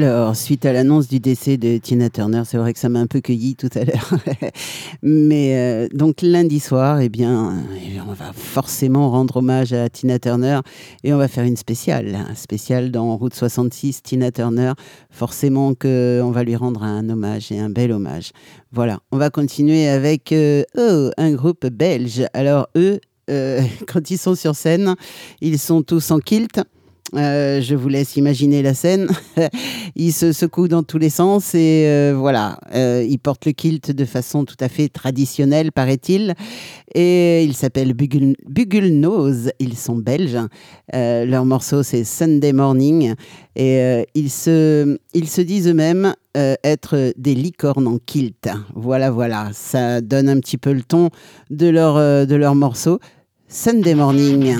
Alors, 0.00 0.36
suite 0.36 0.64
à 0.64 0.72
l'annonce 0.72 1.08
du 1.08 1.18
décès 1.18 1.56
de 1.56 1.76
Tina 1.76 2.08
Turner, 2.08 2.42
c'est 2.46 2.56
vrai 2.56 2.72
que 2.72 2.78
ça 2.78 2.88
m'a 2.88 3.00
un 3.00 3.08
peu 3.08 3.20
cueilli 3.20 3.56
tout 3.56 3.68
à 3.74 3.82
l'heure. 3.82 4.14
Mais 5.02 5.56
euh, 5.56 5.88
donc 5.92 6.22
lundi 6.22 6.60
soir, 6.60 7.00
eh 7.00 7.08
bien, 7.08 7.64
eh 7.84 8.00
on 8.00 8.12
va 8.12 8.32
forcément 8.32 9.10
rendre 9.10 9.38
hommage 9.38 9.72
à 9.72 9.88
Tina 9.88 10.20
Turner 10.20 10.60
et 11.02 11.12
on 11.12 11.18
va 11.18 11.26
faire 11.26 11.42
une 11.42 11.56
spéciale, 11.56 12.14
un 12.14 12.36
spécial 12.36 12.92
dans 12.92 13.16
Route 13.16 13.34
66, 13.34 14.04
Tina 14.04 14.30
Turner. 14.30 14.74
Forcément 15.10 15.74
que 15.74 16.20
on 16.22 16.30
va 16.30 16.44
lui 16.44 16.54
rendre 16.54 16.84
un 16.84 17.10
hommage 17.10 17.50
et 17.50 17.58
un 17.58 17.68
bel 17.68 17.90
hommage. 17.90 18.30
Voilà, 18.70 19.00
on 19.10 19.18
va 19.18 19.30
continuer 19.30 19.88
avec 19.88 20.30
euh, 20.30 20.62
oh, 20.76 21.10
un 21.16 21.32
groupe 21.32 21.66
belge. 21.66 22.24
Alors 22.34 22.68
eux, 22.76 23.00
euh, 23.30 23.62
quand 23.88 24.12
ils 24.12 24.18
sont 24.18 24.36
sur 24.36 24.54
scène, 24.54 24.94
ils 25.40 25.58
sont 25.58 25.82
tous 25.82 26.12
en 26.12 26.20
kilt. 26.20 26.60
Euh, 27.14 27.62
je 27.62 27.74
vous 27.74 27.88
laisse 27.88 28.16
imaginer 28.16 28.62
la 28.62 28.74
scène. 28.74 29.08
il 29.96 30.12
se 30.12 30.32
secoue 30.32 30.68
dans 30.68 30.82
tous 30.82 30.98
les 30.98 31.10
sens 31.10 31.54
et 31.54 31.84
euh, 31.86 32.14
voilà, 32.16 32.58
euh, 32.74 33.04
il 33.08 33.18
porte 33.18 33.46
le 33.46 33.52
kilt 33.52 33.90
de 33.90 34.04
façon 34.04 34.44
tout 34.44 34.56
à 34.60 34.68
fait 34.68 34.88
traditionnelle, 34.88 35.72
paraît-il. 35.72 36.34
Et 36.94 37.44
il 37.44 37.54
s'appelle 37.54 37.94
Bugul, 37.94 38.34
Bugul 38.46 38.98
Nose. 38.98 39.50
Ils 39.58 39.76
sont 39.76 39.96
belges. 39.96 40.38
leur 40.92 41.44
morceau, 41.44 41.82
c'est 41.82 42.04
Sunday 42.04 42.52
Morning. 42.52 43.14
Et 43.56 44.06
ils, 44.14 44.30
se, 44.30 44.98
ils 45.14 45.28
se 45.28 45.40
disent 45.40 45.68
eux-mêmes 45.68 46.14
être 46.34 47.12
des 47.16 47.34
licornes 47.34 47.86
en 47.86 47.98
kilt. 47.98 48.48
Voilà, 48.74 49.10
voilà. 49.10 49.50
Ça 49.52 50.00
donne 50.00 50.28
un 50.28 50.40
petit 50.40 50.56
peu 50.56 50.72
le 50.72 50.82
ton 50.82 51.10
de 51.50 51.68
leur, 51.68 52.26
de 52.26 52.34
leur 52.34 52.54
morceau. 52.54 53.00
Sunday 53.48 53.94
Morning. 53.94 54.56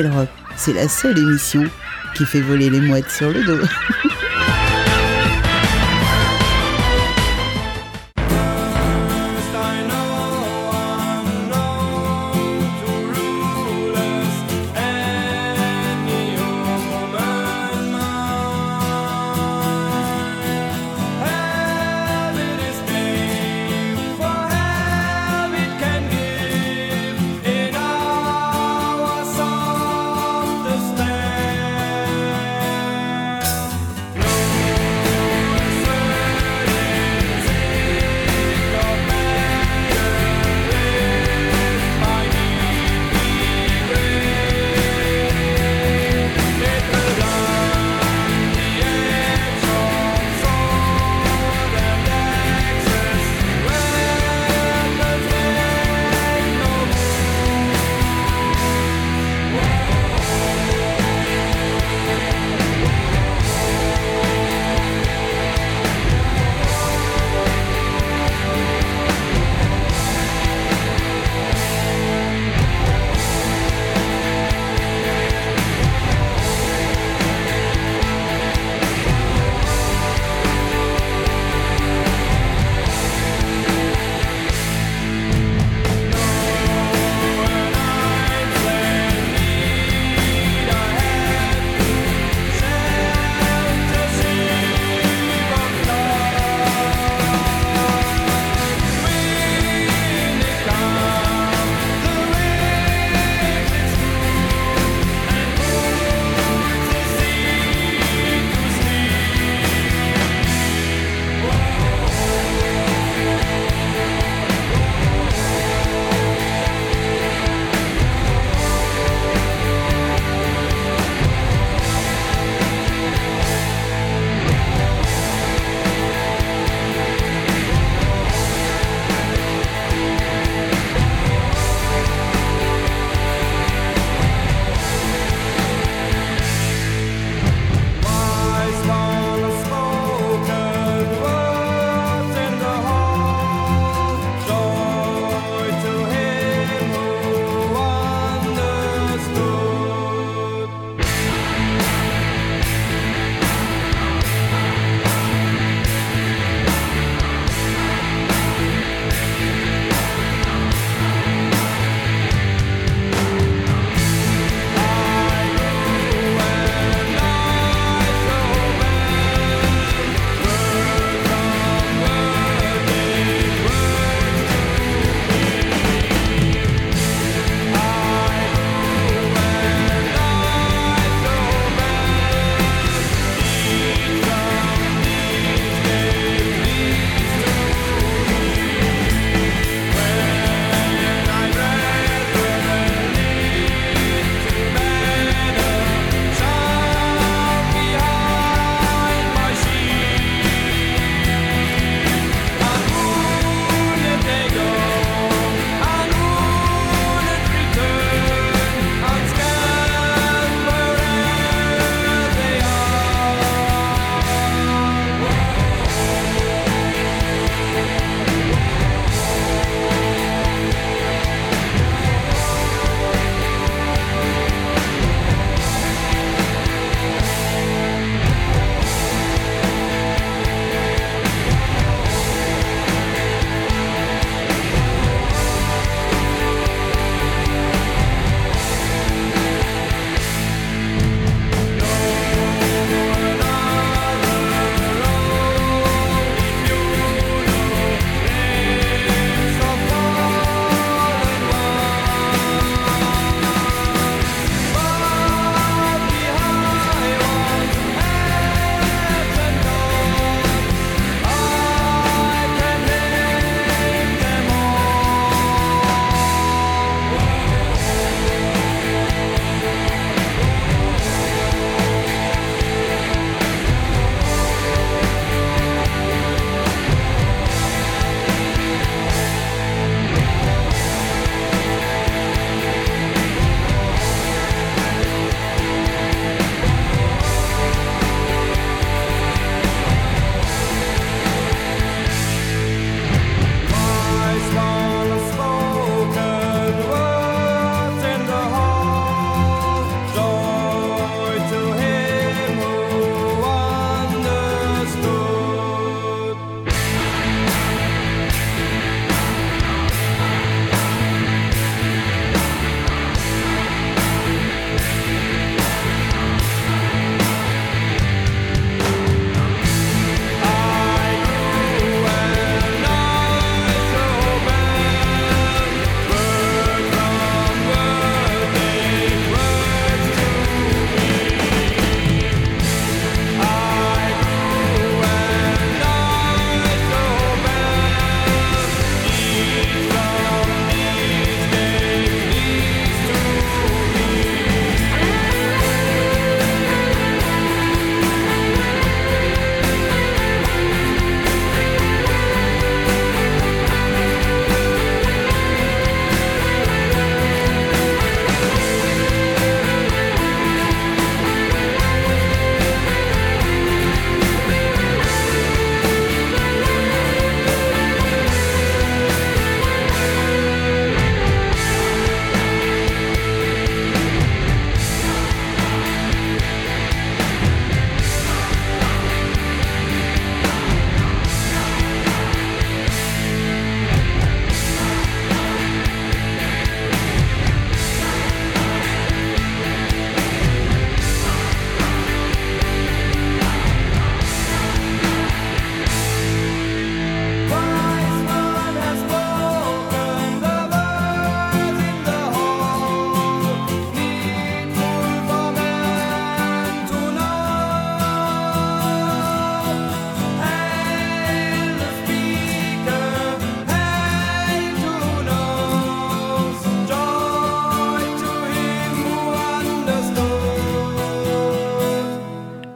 Rock. 0.00 0.28
C'est 0.56 0.72
la 0.72 0.88
seule 0.88 1.18
émission 1.18 1.64
qui 2.14 2.24
fait 2.24 2.40
voler 2.40 2.70
les 2.70 2.80
mouettes 2.80 3.10
sur 3.10 3.30
le 3.30 3.44
dos. 3.44 3.58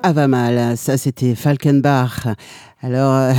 Avamal. 0.07 0.77
Ça, 0.77 0.97
c'était 0.97 1.35
Falkenbach. 1.35 2.29
Alors, 2.81 3.13
euh, 3.13 3.33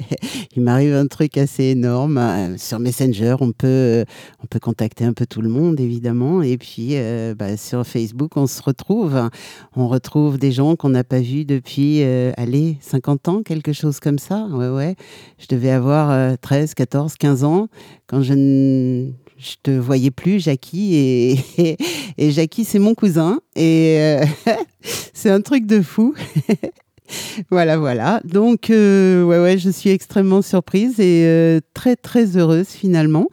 il 0.54 0.62
m'arrive 0.62 0.94
un 0.94 1.06
truc 1.06 1.38
assez 1.38 1.64
énorme. 1.64 2.58
Sur 2.58 2.78
Messenger, 2.78 3.36
on 3.40 3.52
peut, 3.52 4.04
on 4.44 4.46
peut 4.46 4.58
contacter 4.58 5.06
un 5.06 5.14
peu 5.14 5.24
tout 5.24 5.40
le 5.40 5.48
monde, 5.48 5.80
évidemment. 5.80 6.42
Et 6.42 6.58
puis, 6.58 6.90
euh, 6.92 7.34
bah, 7.34 7.56
sur 7.56 7.86
Facebook, 7.86 8.36
on 8.36 8.46
se 8.46 8.60
retrouve. 8.60 9.30
On 9.74 9.88
retrouve 9.88 10.36
des 10.36 10.52
gens 10.52 10.76
qu'on 10.76 10.90
n'a 10.90 11.04
pas 11.04 11.20
vus 11.20 11.46
depuis, 11.46 12.02
euh, 12.02 12.32
allez, 12.36 12.76
50 12.82 13.28
ans, 13.28 13.42
quelque 13.42 13.72
chose 13.72 13.98
comme 13.98 14.18
ça. 14.18 14.44
Ouais, 14.50 14.68
ouais. 14.68 14.96
Je 15.38 15.46
devais 15.48 15.70
avoir 15.70 16.10
euh, 16.10 16.34
13, 16.38 16.74
14, 16.74 17.14
15 17.16 17.44
ans 17.44 17.68
quand 18.08 18.20
je 18.20 19.08
je 19.40 19.54
te 19.62 19.70
voyais 19.70 20.10
plus, 20.10 20.40
Jackie. 20.40 20.94
Et, 22.18 22.30
Jackie, 22.30 22.64
c'est 22.64 22.78
mon 22.78 22.94
cousin. 22.94 23.40
Et 23.56 23.96
euh, 23.98 24.24
c'est 24.82 25.30
un 25.30 25.40
truc 25.40 25.66
de 25.66 25.80
fou. 25.80 26.14
voilà, 27.50 27.78
voilà. 27.78 28.20
Donc, 28.24 28.70
euh, 28.70 29.24
ouais, 29.24 29.38
ouais, 29.40 29.58
je 29.58 29.70
suis 29.70 29.90
extrêmement 29.90 30.42
surprise 30.42 31.00
et 31.00 31.24
euh, 31.24 31.60
très, 31.74 31.96
très 31.96 32.36
heureuse 32.36 32.68
finalement. 32.68 33.26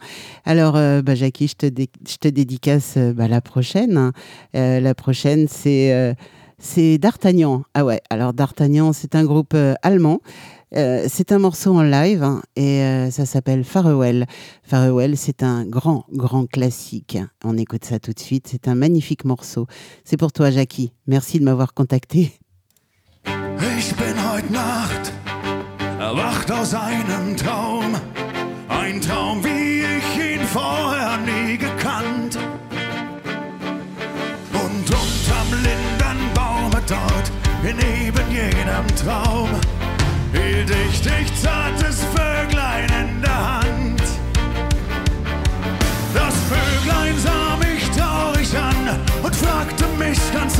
Alors, 0.44 0.74
bah, 1.02 1.14
Jackie, 1.14 1.48
je 1.48 1.54
te, 1.56 1.66
dé- 1.66 1.90
je 2.08 2.16
te 2.16 2.28
dédicace 2.28 2.96
bah, 2.96 3.28
la 3.28 3.40
prochaine. 3.40 4.12
La 4.54 4.94
prochaine, 4.94 5.46
c'est 5.48 6.14
c'est 6.60 6.98
D'Artagnan. 6.98 7.62
Ah 7.74 7.84
ouais, 7.84 8.00
alors 8.10 8.32
D'Artagnan, 8.32 8.92
c'est 8.92 9.14
un 9.14 9.24
groupe 9.24 9.54
allemand. 9.82 10.20
Euh, 10.74 11.06
c'est 11.08 11.32
un 11.32 11.38
morceau 11.38 11.74
en 11.76 11.82
live 11.82 12.22
hein, 12.22 12.42
et 12.54 12.82
euh, 12.82 13.10
ça 13.10 13.24
s'appelle 13.26 13.64
Farewell. 13.64 14.26
Farewell, 14.62 15.16
c'est 15.16 15.42
un 15.42 15.64
grand, 15.64 16.04
grand 16.12 16.46
classique. 16.46 17.18
On 17.44 17.56
écoute 17.56 17.84
ça 17.84 17.98
tout 17.98 18.12
de 18.12 18.20
suite. 18.20 18.48
C'est 18.50 18.68
un 18.68 18.74
magnifique 18.74 19.24
morceau. 19.24 19.66
C'est 20.04 20.16
pour 20.16 20.32
toi, 20.32 20.50
Jackie. 20.50 20.92
Merci 21.06 21.38
de 21.38 21.44
m'avoir 21.44 21.74
contacté. 21.74 22.32
Hielt 40.32 40.70
ich 40.70 41.00
dich 41.02 41.34
zartes 41.40 42.04
Vöglein 42.14 42.88
in 43.00 43.22
der 43.22 43.60
Hand. 43.60 44.02
Das 46.14 46.34
Vöglein 46.50 47.18
sah 47.18 47.56
mich 47.56 47.88
traurig 47.96 48.56
an 48.56 48.98
und 49.22 49.34
fragte 49.36 49.84
mich 49.98 50.18
ganz 50.32 50.57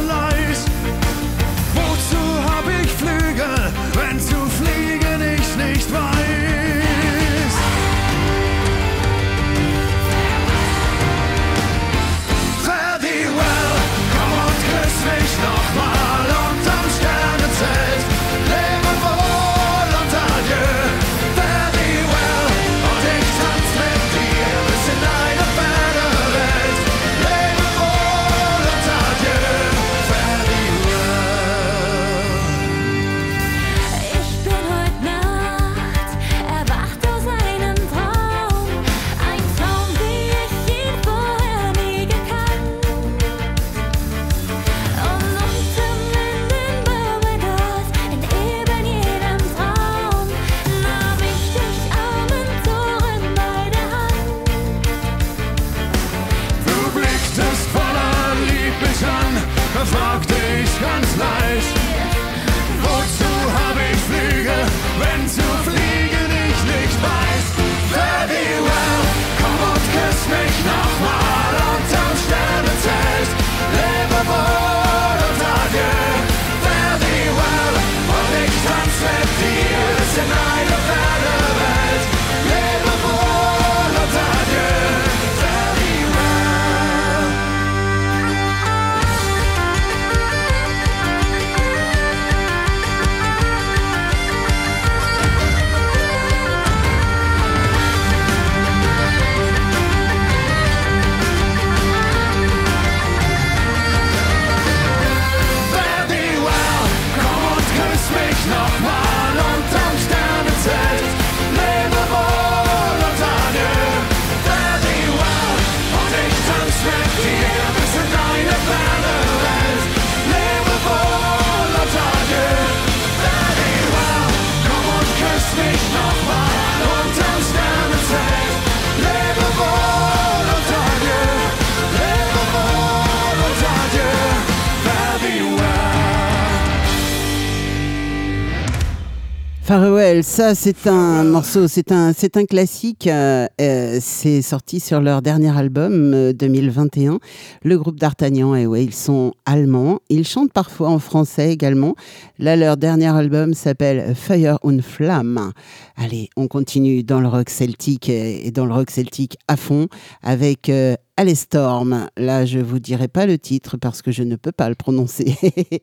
ça 140.39 140.55
c'est 140.55 140.87
un 140.87 141.25
morceau, 141.25 141.67
c'est 141.67 141.91
un, 141.91 142.13
c'est 142.17 142.37
un 142.37 142.45
classique. 142.45 143.09
euh, 143.09 143.49
euh, 143.61 143.99
c'est 144.01 144.41
sorti 144.41 144.79
sur 144.79 145.01
leur 145.01 145.21
dernier 145.21 145.51
album 145.59 146.15
euh, 146.15 146.33
2021. 146.33 147.19
Le 147.65 147.77
groupe 147.77 147.99
d'Artagnan, 147.99 148.55
et 148.55 148.65
ouais, 148.65 148.85
ils 148.85 148.95
sont 148.95 149.33
allemands. 149.47 149.99
Ils 150.11 150.25
chantent 150.25 150.53
parfois 150.53 150.91
en 150.91 151.01
français 151.01 151.51
également. 151.51 151.97
Là, 152.39 152.55
leur 152.55 152.77
dernier 152.77 153.09
album 153.09 153.53
s'appelle 153.53 154.15
Fire 154.15 154.61
und 154.63 154.81
Flamme. 154.81 155.51
Allez, 155.97 156.31
on 156.37 156.47
continue 156.47 157.03
dans 157.03 157.21
le 157.21 157.27
rock 157.27 157.51
celtique 157.51 158.09
et 158.09 158.47
et 158.47 158.53
dans 158.53 158.65
le 158.65 158.75
rock 158.75 158.93
celtique 158.93 159.39
à 159.49 159.57
fond 159.57 159.89
avec 160.23 160.69
euh, 160.69 160.95
Alestorm. 161.17 162.07
Là, 162.17 162.47
je 162.47 162.61
vous 162.61 162.79
dirai 162.79 163.09
pas 163.09 163.27
le 163.27 163.39
titre 163.39 163.77
parce 163.77 164.03
que 164.03 164.13
je 164.13 164.23
ne 164.23 164.37
peux 164.37 164.53
pas 164.53 164.69
le 164.69 164.77
prononcer. 164.77 165.35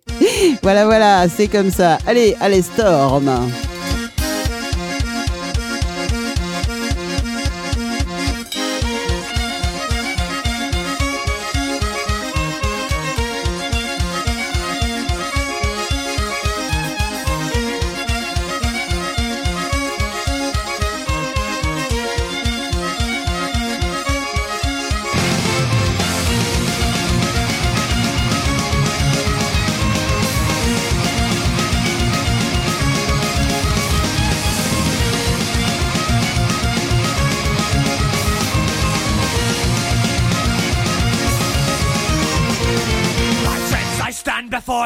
voilà, 0.63 0.85
voilà, 0.85 1.27
c'est 1.27 1.49
comme 1.49 1.71
ça. 1.71 1.97
Allez, 2.07 2.37
Alestorm. 2.39 3.29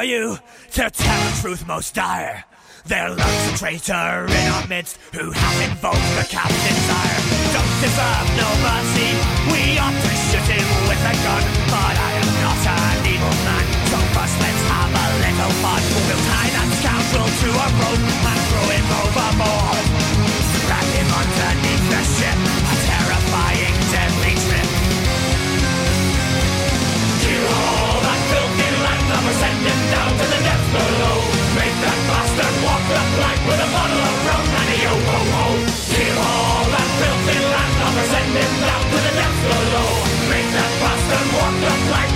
you 0.09 0.37
to 0.71 0.89
tell 0.89 1.21
the 1.29 1.37
truth 1.39 1.67
most 1.67 1.93
dire. 1.93 2.43
There 2.85 3.09
lurks 3.09 3.53
a 3.53 3.57
traitor 3.61 4.25
in 4.25 4.45
our 4.57 4.65
midst 4.65 4.97
who 5.13 5.29
hath 5.29 5.59
invoked 5.69 6.09
the 6.17 6.25
captain's 6.25 6.89
ire. 6.89 7.21
Don't 7.53 7.75
deserve 7.77 8.27
no 8.33 8.49
mercy. 8.65 9.09
We 9.53 9.77
ought 9.77 9.93
to 9.93 10.11
shoot 10.33 10.49
him 10.49 10.67
with 10.89 10.97
a 10.97 11.13
gun, 11.13 11.43
but 11.69 11.93
I 11.93 12.11
am 12.25 12.29
not 12.41 12.61
an 12.73 13.05
evil 13.05 13.35
man. 13.45 13.65
So 13.93 13.97
first 14.17 14.35
let's 14.41 14.63
have 14.73 14.93
a 14.97 15.07
little 15.21 15.53
fun. 15.61 15.81
We'll 16.09 16.23
tie 16.25 16.51
that 16.57 16.69
scoundrel 16.81 17.29
to 17.29 17.49
a 17.53 17.67
rope 17.77 18.38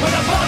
But 0.03 0.13
I'm 0.15 0.42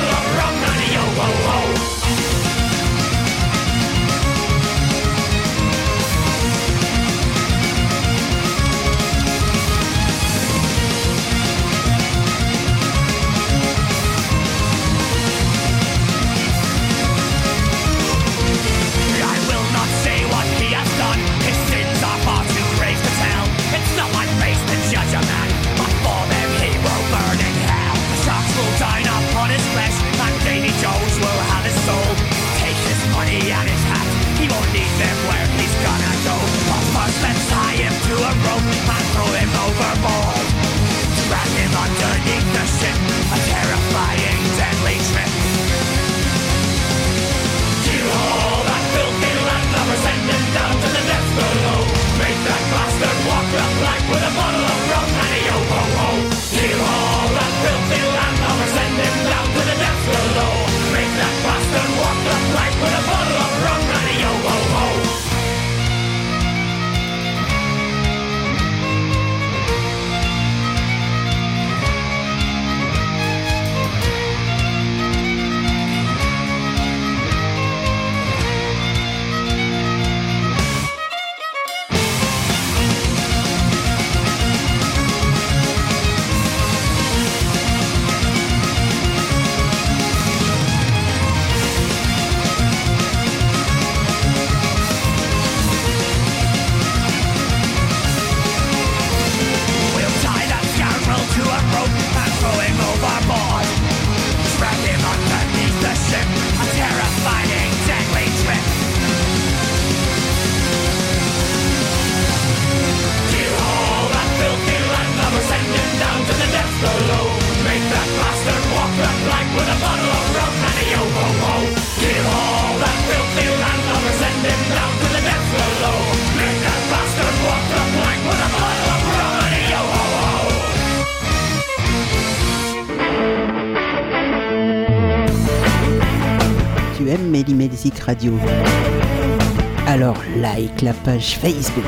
Alors 139.88 140.18
like 140.38 140.82
la 140.82 140.94
page 140.94 141.38
Facebook. 141.38 141.84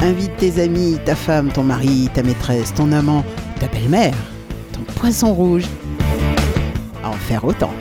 Invite 0.00 0.36
tes 0.36 0.62
amis, 0.62 0.98
ta 1.04 1.14
femme, 1.14 1.50
ton 1.50 1.62
mari, 1.62 2.08
ta 2.14 2.22
maîtresse, 2.22 2.74
ton 2.74 2.92
amant, 2.92 3.24
ta 3.60 3.66
belle-mère, 3.68 4.14
ton 4.72 4.82
poisson 4.94 5.32
rouge 5.32 5.64
à 7.04 7.10
en 7.10 7.12
faire 7.12 7.44
autant. 7.44 7.72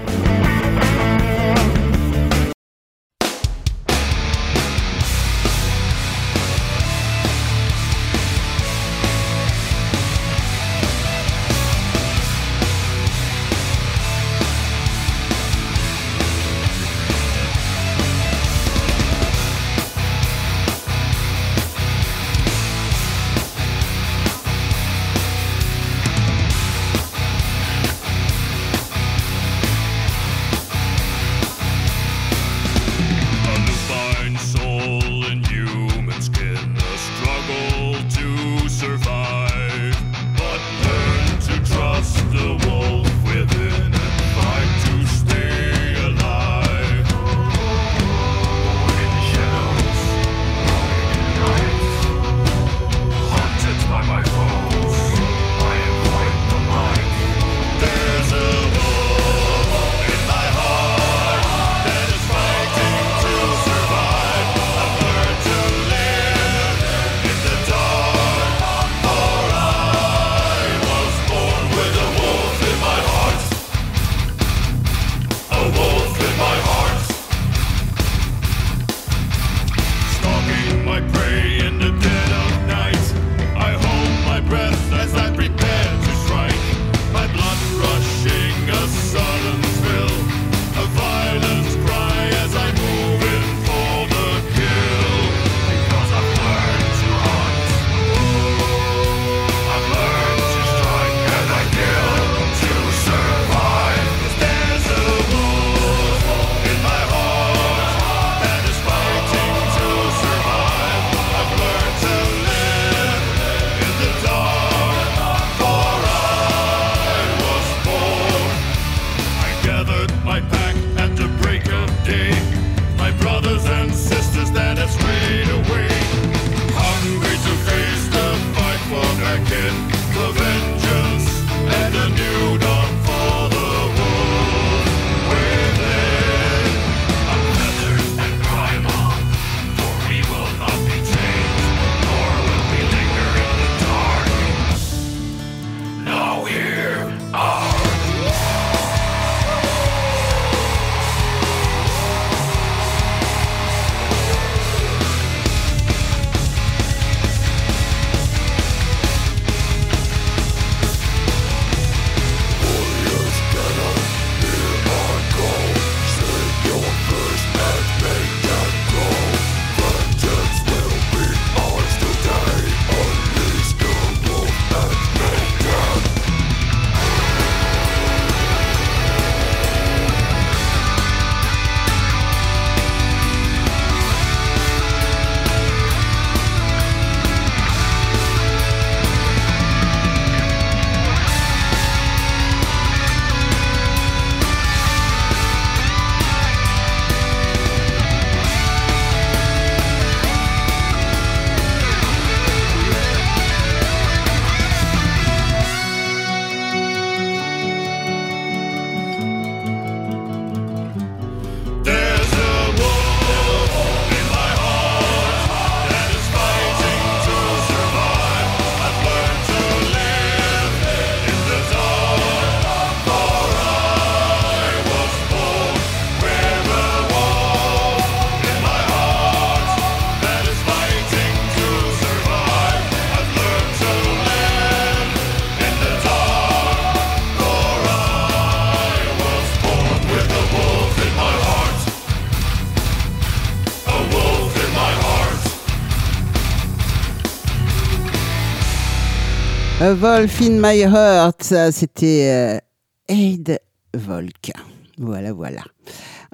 Wolf 249.93 250.41
in 250.41 250.59
My 250.59 250.81
Heart, 250.81 251.53
c'était 251.71 252.29
euh, 252.29 252.59
Aid 253.07 253.59
Volk. 253.93 254.51
Voilà, 254.97 255.33
voilà. 255.33 255.63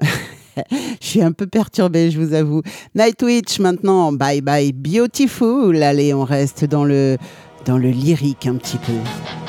je 0.00 1.06
suis 1.06 1.22
un 1.22 1.32
peu 1.32 1.46
perturbée, 1.46 2.10
je 2.10 2.20
vous 2.20 2.34
avoue. 2.34 2.62
Nightwitch 2.94 3.58
maintenant, 3.58 4.12
bye 4.12 4.40
bye 4.40 4.72
beautiful. 4.72 5.82
Allez, 5.82 6.14
on 6.14 6.24
reste 6.24 6.64
dans 6.64 6.84
le, 6.84 7.16
dans 7.64 7.78
le 7.78 7.90
lyrique 7.90 8.46
un 8.46 8.56
petit 8.56 8.78
peu. 8.78 9.47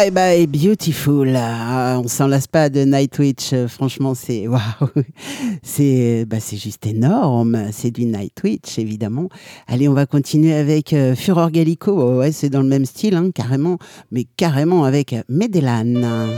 Bye 0.00 0.10
bye 0.10 0.46
beautiful. 0.46 1.36
Ah, 1.36 2.00
on 2.02 2.08
s'en 2.08 2.26
lasse 2.26 2.46
pas 2.46 2.70
de 2.70 2.84
Nightwitch. 2.84 3.52
Euh, 3.52 3.68
franchement, 3.68 4.14
c'est 4.14 4.48
waouh, 4.48 4.88
c'est 5.62 6.22
euh, 6.22 6.24
bah, 6.24 6.40
c'est 6.40 6.56
juste 6.56 6.86
énorme. 6.86 7.66
C'est 7.70 7.90
du 7.90 8.06
Nightwitch 8.06 8.78
évidemment. 8.78 9.28
Allez, 9.66 9.88
on 9.88 9.92
va 9.92 10.06
continuer 10.06 10.54
avec 10.54 10.94
euh, 10.94 11.14
Furor 11.14 11.50
Gallico. 11.50 11.92
Oh, 11.92 12.18
ouais, 12.20 12.32
c'est 12.32 12.48
dans 12.48 12.62
le 12.62 12.68
même 12.68 12.86
style, 12.86 13.14
hein, 13.14 13.30
carrément, 13.30 13.76
mais 14.10 14.24
carrément 14.38 14.84
avec 14.84 15.14
Medellan. 15.28 16.30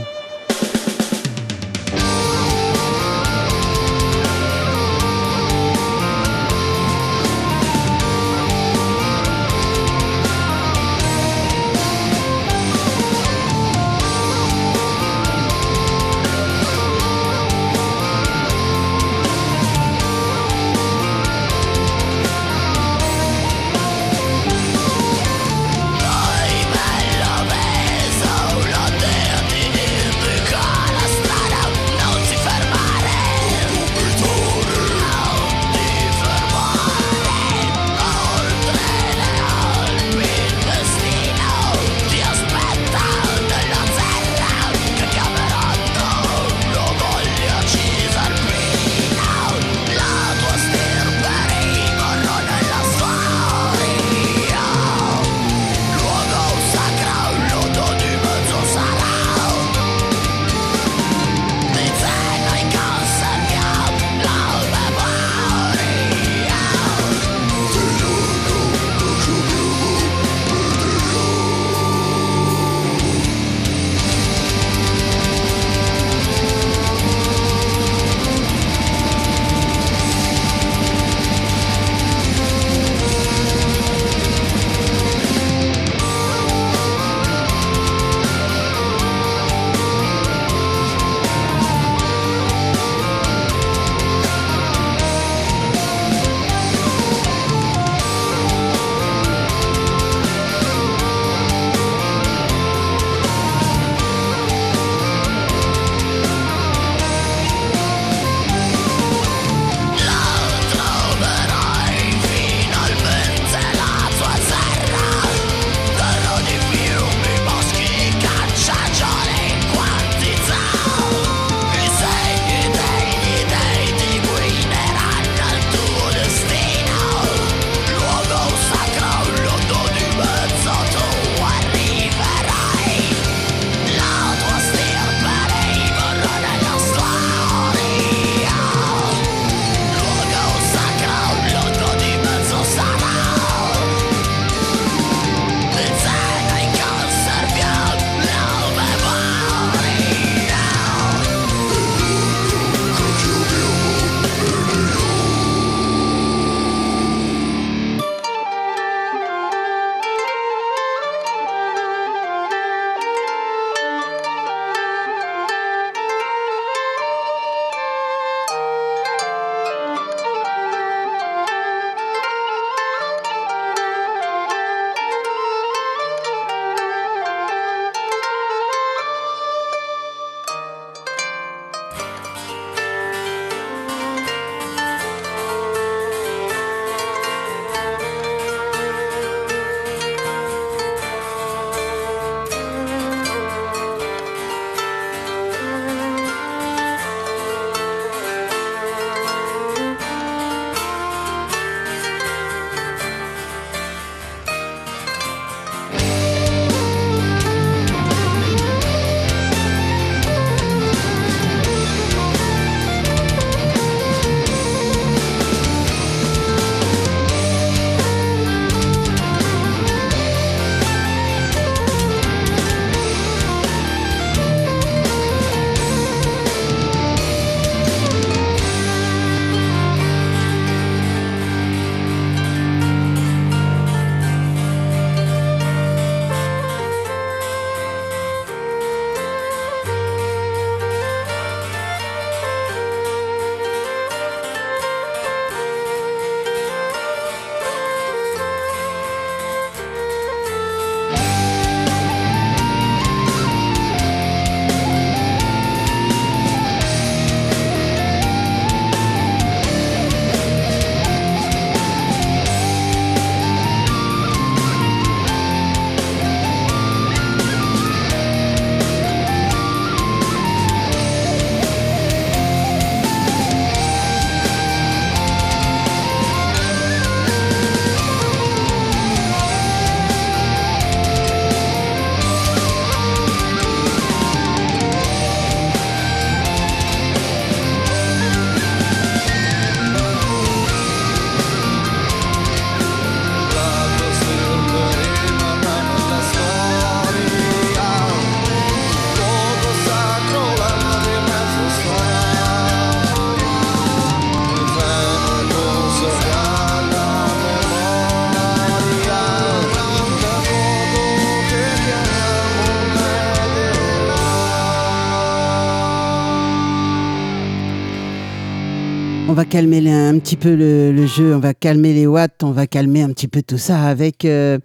Calmer 319.53 319.87
un 319.91 320.17
petit 320.17 320.35
peu 320.35 320.55
le, 320.55 321.05
jeu, 321.05 321.35
on 321.35 321.39
va 321.39 321.53
calmer 321.53 321.93
les 321.93 322.07
watts, 322.07 322.41
on 322.41 322.49
va 322.49 322.65
calmer 322.65 323.03
un 323.03 323.09
petit 323.09 323.27
peu 323.27 323.43
tout 323.43 323.59
ça 323.59 323.83
avec 323.83 324.25
euh, 324.25 324.57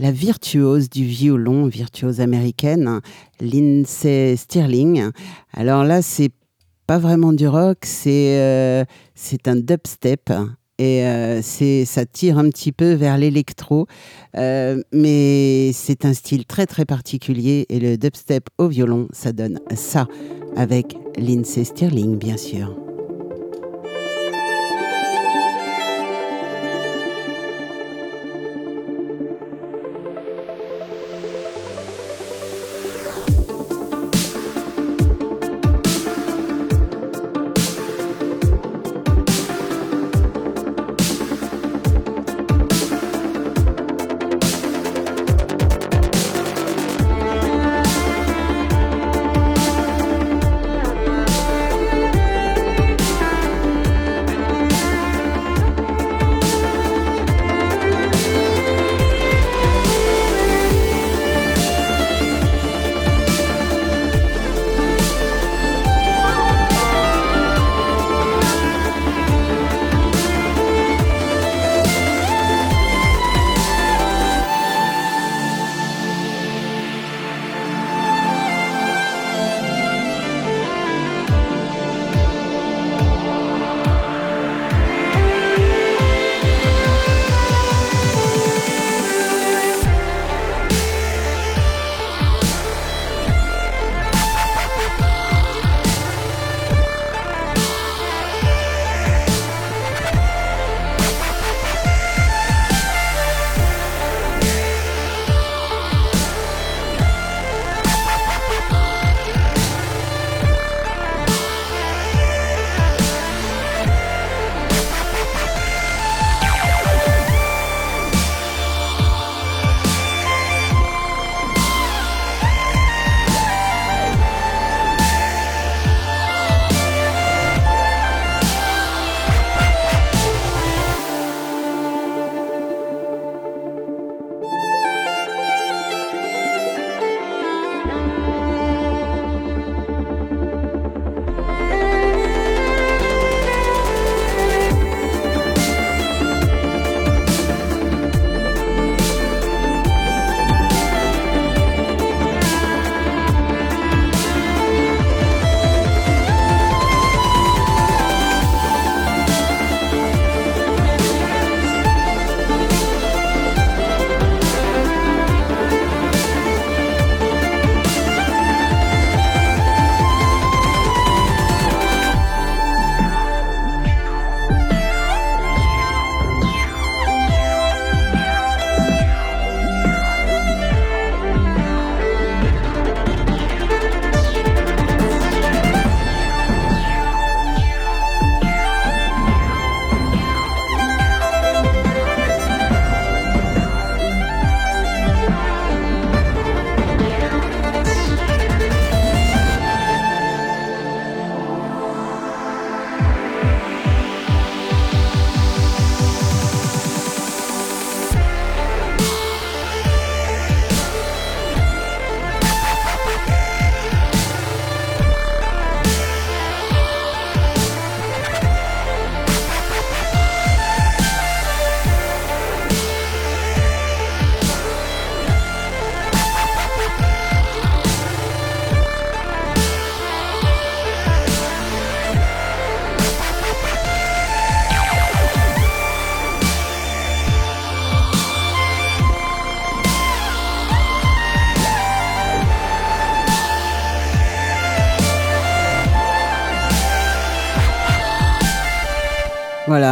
la 0.00 0.10
virtuose 0.10 0.90
du 0.90 1.04
violon, 1.04 1.66
virtuose 1.66 2.20
américaine, 2.20 2.98
Lindsay 3.40 4.34
Stirling. 4.36 5.10
Alors 5.52 5.84
là, 5.84 6.02
c'est 6.02 6.32
pas 6.88 6.98
vraiment 6.98 7.32
du 7.32 7.46
rock, 7.46 7.78
c'est 7.82 8.36
euh, 8.40 8.84
un 9.46 9.54
dubstep. 9.54 10.32
Et 10.76 11.06
euh, 11.06 11.40
ça 11.40 12.04
tire 12.04 12.36
un 12.36 12.50
petit 12.50 12.72
peu 12.72 12.94
vers 12.94 13.18
l'électro, 13.18 13.86
mais 14.34 15.70
c'est 15.72 16.04
un 16.04 16.14
style 16.14 16.46
très 16.46 16.66
très 16.66 16.84
particulier. 16.84 17.66
Et 17.68 17.78
le 17.78 17.96
dubstep 17.96 18.48
au 18.58 18.66
violon, 18.66 19.06
ça 19.12 19.32
donne 19.32 19.60
ça, 19.76 20.08
avec 20.56 20.96
Lindsay 21.16 21.62
Stirling, 21.62 22.18
bien 22.18 22.36
sûr. 22.36 22.91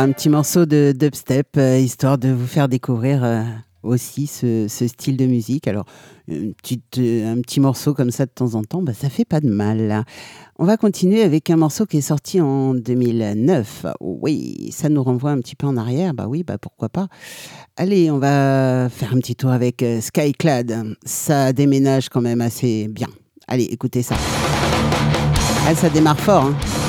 Un 0.01 0.13
petit 0.13 0.31
morceau 0.31 0.65
de 0.65 0.95
dubstep, 0.97 1.59
euh, 1.59 1.79
histoire 1.79 2.17
de 2.17 2.31
vous 2.31 2.47
faire 2.47 2.69
découvrir 2.69 3.23
euh, 3.23 3.43
aussi 3.83 4.27
ce, 4.27 4.67
style 4.69 5.19
de 5.19 5.27
musique. 5.27 5.69
Alors, 5.69 5.85
euh, 6.31 6.53
un 7.31 7.41
petit 7.43 7.61
morceau 7.61 7.93
comme 7.93 8.11
ça 8.11 8.25
de 8.25 8.31
temps 8.31 8.55
en 8.55 8.63
temps, 8.63 8.81
bah, 8.81 8.95
ça 8.95 9.11
fait 9.11 9.27
pas 9.27 9.41
de 9.41 9.51
mal. 9.51 10.05
On 10.59 10.65
va 10.65 10.79
continuer 10.79 11.23
avec 11.23 11.51
un 11.51 11.57
morceau 11.57 11.85
qui 11.85 11.99
est 11.99 12.03
sorti 12.03 12.41
en 12.41 12.73
2009. 12.75 13.87
Oui, 14.01 14.71
ça 14.73 14.89
nous 14.89 15.03
renvoie 15.03 15.33
un 15.33 15.39
petit 15.41 15.57
peu 15.57 15.67
en 15.67 15.77
arrière. 15.77 16.15
Bah 16.15 16.27
oui, 16.29 16.45
bah 16.45 16.57
pourquoi 16.57 16.89
pas. 16.89 17.09
Allez, 17.77 18.11
on 18.11 18.19
va 18.19 18.89
faire 18.89 19.13
un 19.13 19.19
petit 19.19 19.37
tour 19.37 19.51
avec 19.51 19.85
Skyclad. 20.01 20.95
Ça 21.05 21.53
déménage 21.53 22.09
quand 22.09 22.23
même 22.23 22.41
assez 22.41 22.89
bien. 22.89 23.09
Allez, 23.49 23.65
écoutez 23.65 24.03
ça. 24.03 24.17
Ah, 25.67 25.75
ça 25.75 25.91
démarre 25.91 26.19
fort. 26.21 26.45
Hein. 26.45 26.80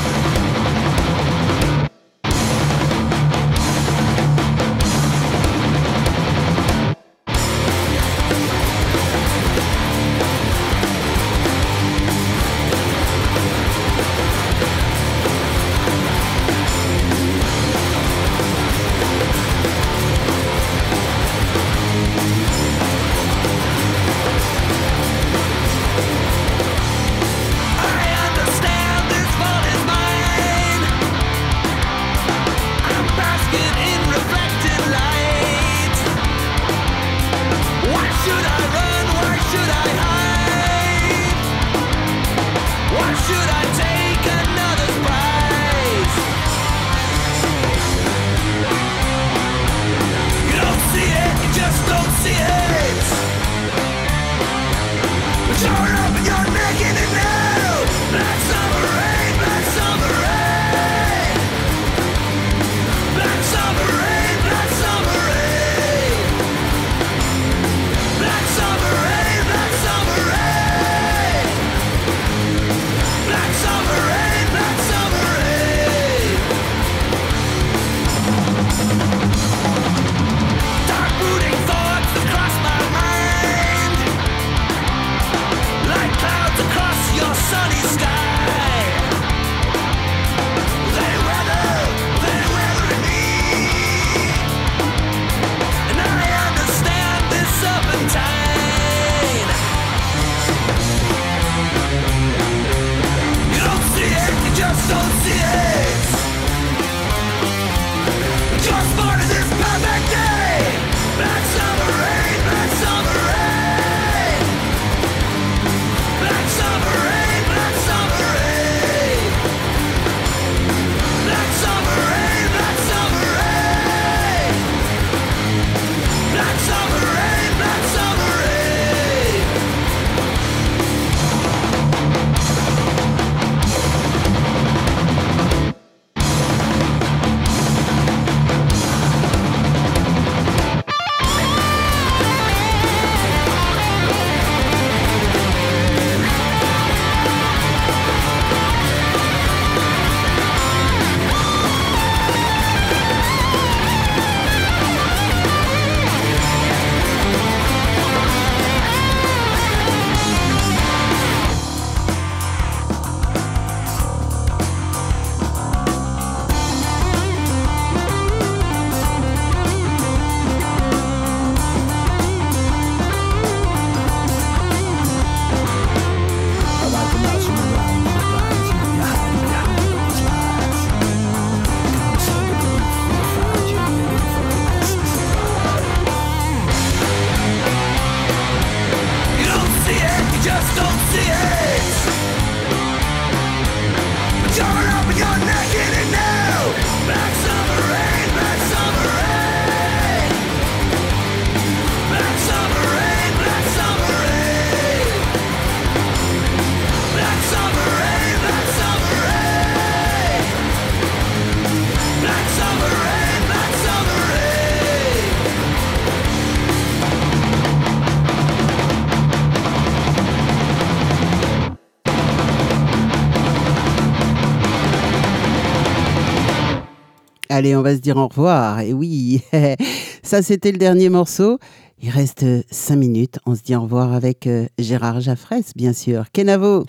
Allez, 227.62 227.76
on 227.76 227.84
va 227.84 227.94
se 227.96 228.02
dire 228.02 228.18
au 228.18 228.28
revoir. 228.28 228.80
Et 228.80 228.92
oui, 228.92 229.44
ça 230.24 230.42
c'était 230.42 230.72
le 230.72 230.80
dernier 230.80 231.10
morceau. 231.10 231.60
Il 232.02 232.10
reste 232.10 232.44
5 232.72 232.96
minutes. 232.96 233.38
On 233.46 233.54
se 233.54 233.62
dit 233.62 233.76
au 233.76 233.82
revoir 233.82 234.14
avec 234.14 234.48
euh, 234.48 234.66
Gérard 234.80 235.22
Jaffresse, 235.22 235.74
bien 235.76 235.94
sûr. 235.94 236.24
Kenavo. 236.34 236.86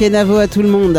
Kenavo 0.00 0.38
à 0.38 0.48
tout 0.48 0.62
le 0.62 0.70
monde. 0.70 0.98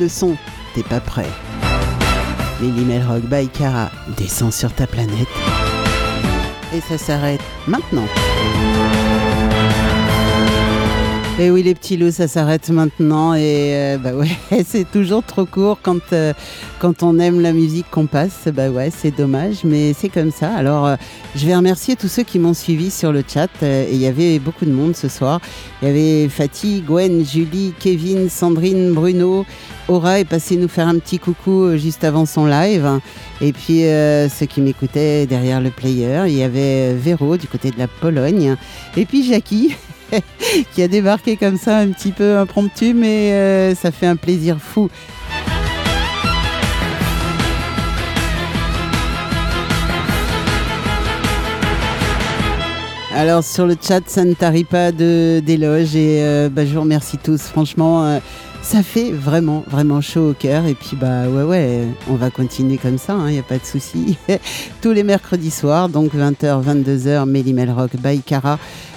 Le 0.00 0.08
son, 0.08 0.36
t'es 0.74 0.82
pas 0.82 0.98
prêt. 0.98 1.28
Lily 2.60 2.84
Melrock 2.84 3.22
by 3.24 3.48
Cara 3.48 3.90
descend 4.16 4.52
sur 4.52 4.72
ta 4.72 4.86
planète. 4.86 5.28
Et 6.74 6.80
ça 6.80 6.96
s'arrête 6.96 7.40
maintenant. 7.66 8.06
Et 11.42 11.50
oui, 11.50 11.62
les 11.62 11.74
petits 11.74 11.96
loups, 11.96 12.10
ça 12.10 12.28
s'arrête 12.28 12.68
maintenant. 12.68 13.32
Et 13.32 13.72
euh, 13.72 13.96
bah 13.96 14.12
ouais, 14.12 14.28
c'est 14.66 14.84
toujours 14.90 15.22
trop 15.22 15.46
court 15.46 15.78
quand, 15.82 16.12
euh, 16.12 16.34
quand 16.80 17.02
on 17.02 17.18
aime 17.18 17.40
la 17.40 17.54
musique 17.54 17.86
qu'on 17.90 18.04
passe. 18.04 18.48
Bah 18.52 18.68
ouais, 18.68 18.90
c'est 18.94 19.16
dommage, 19.16 19.64
mais 19.64 19.94
c'est 19.94 20.10
comme 20.10 20.32
ça. 20.32 20.54
Alors, 20.54 20.86
euh, 20.86 20.96
je 21.34 21.46
vais 21.46 21.56
remercier 21.56 21.96
tous 21.96 22.08
ceux 22.08 22.24
qui 22.24 22.38
m'ont 22.38 22.52
suivi 22.52 22.90
sur 22.90 23.10
le 23.10 23.24
chat. 23.26 23.48
et 23.62 23.88
il 23.90 23.96
y 23.96 24.06
avait 24.06 24.38
beaucoup 24.38 24.66
de 24.66 24.70
monde 24.70 24.94
ce 24.94 25.08
soir. 25.08 25.40
Il 25.80 25.88
y 25.88 25.90
avait 25.90 26.28
Fatih, 26.28 26.82
Gwen, 26.82 27.24
Julie, 27.24 27.72
Kevin, 27.80 28.28
Sandrine, 28.28 28.92
Bruno. 28.92 29.46
Aura 29.88 30.20
est 30.20 30.26
passé 30.26 30.56
nous 30.56 30.68
faire 30.68 30.88
un 30.88 30.98
petit 30.98 31.18
coucou 31.18 31.74
juste 31.78 32.04
avant 32.04 32.26
son 32.26 32.44
live. 32.44 33.00
Et 33.40 33.54
puis, 33.54 33.80
ceux 33.80 34.44
qui 34.46 34.60
m'écoutaient 34.60 35.24
derrière 35.24 35.62
le 35.62 35.70
player, 35.70 36.24
il 36.26 36.34
y 36.34 36.42
avait 36.42 36.92
Véro 36.92 37.38
du 37.38 37.48
côté 37.48 37.70
de 37.70 37.78
la 37.78 37.88
Pologne. 37.88 38.56
Et 38.98 39.06
puis 39.06 39.24
Jackie. 39.24 39.74
qui 40.74 40.82
a 40.82 40.88
débarqué 40.88 41.36
comme 41.36 41.56
ça 41.56 41.78
un 41.78 41.88
petit 41.88 42.12
peu 42.12 42.38
impromptu, 42.38 42.94
mais 42.94 43.32
euh, 43.32 43.74
ça 43.74 43.90
fait 43.90 44.06
un 44.06 44.16
plaisir 44.16 44.58
fou. 44.60 44.90
Alors 53.20 53.44
sur 53.44 53.66
le 53.66 53.76
chat, 53.78 54.00
ça 54.06 54.24
ne 54.24 54.32
tarit 54.34 54.64
pas 54.64 54.92
d'éloges 54.92 55.94
et 55.94 56.22
euh, 56.22 56.48
bah, 56.48 56.64
je 56.64 56.72
vous 56.72 56.80
remercie 56.80 57.18
tous. 57.18 57.42
Franchement, 57.42 58.04
euh, 58.06 58.18
ça 58.62 58.82
fait 58.82 59.10
vraiment, 59.12 59.64
vraiment 59.66 60.00
chaud 60.00 60.30
au 60.30 60.34
cœur. 60.34 60.66
Et 60.66 60.74
puis 60.74 60.96
bah 60.96 61.28
ouais, 61.28 61.42
ouais, 61.42 61.86
on 62.08 62.14
va 62.14 62.30
continuer 62.30 62.76
comme 62.76 62.98
ça, 62.98 63.16
il 63.26 63.32
n'y 63.32 63.38
a 63.38 63.42
pas 63.42 63.58
de 63.58 63.64
souci. 63.64 64.16
Tous 64.82 64.92
les 64.92 65.02
mercredis 65.02 65.50
soirs, 65.50 65.88
donc 65.88 66.14
20h, 66.14 66.64
22h, 66.64 67.26
Mélimel 67.26 67.70
Rock 67.70 67.92
by. 67.96 68.22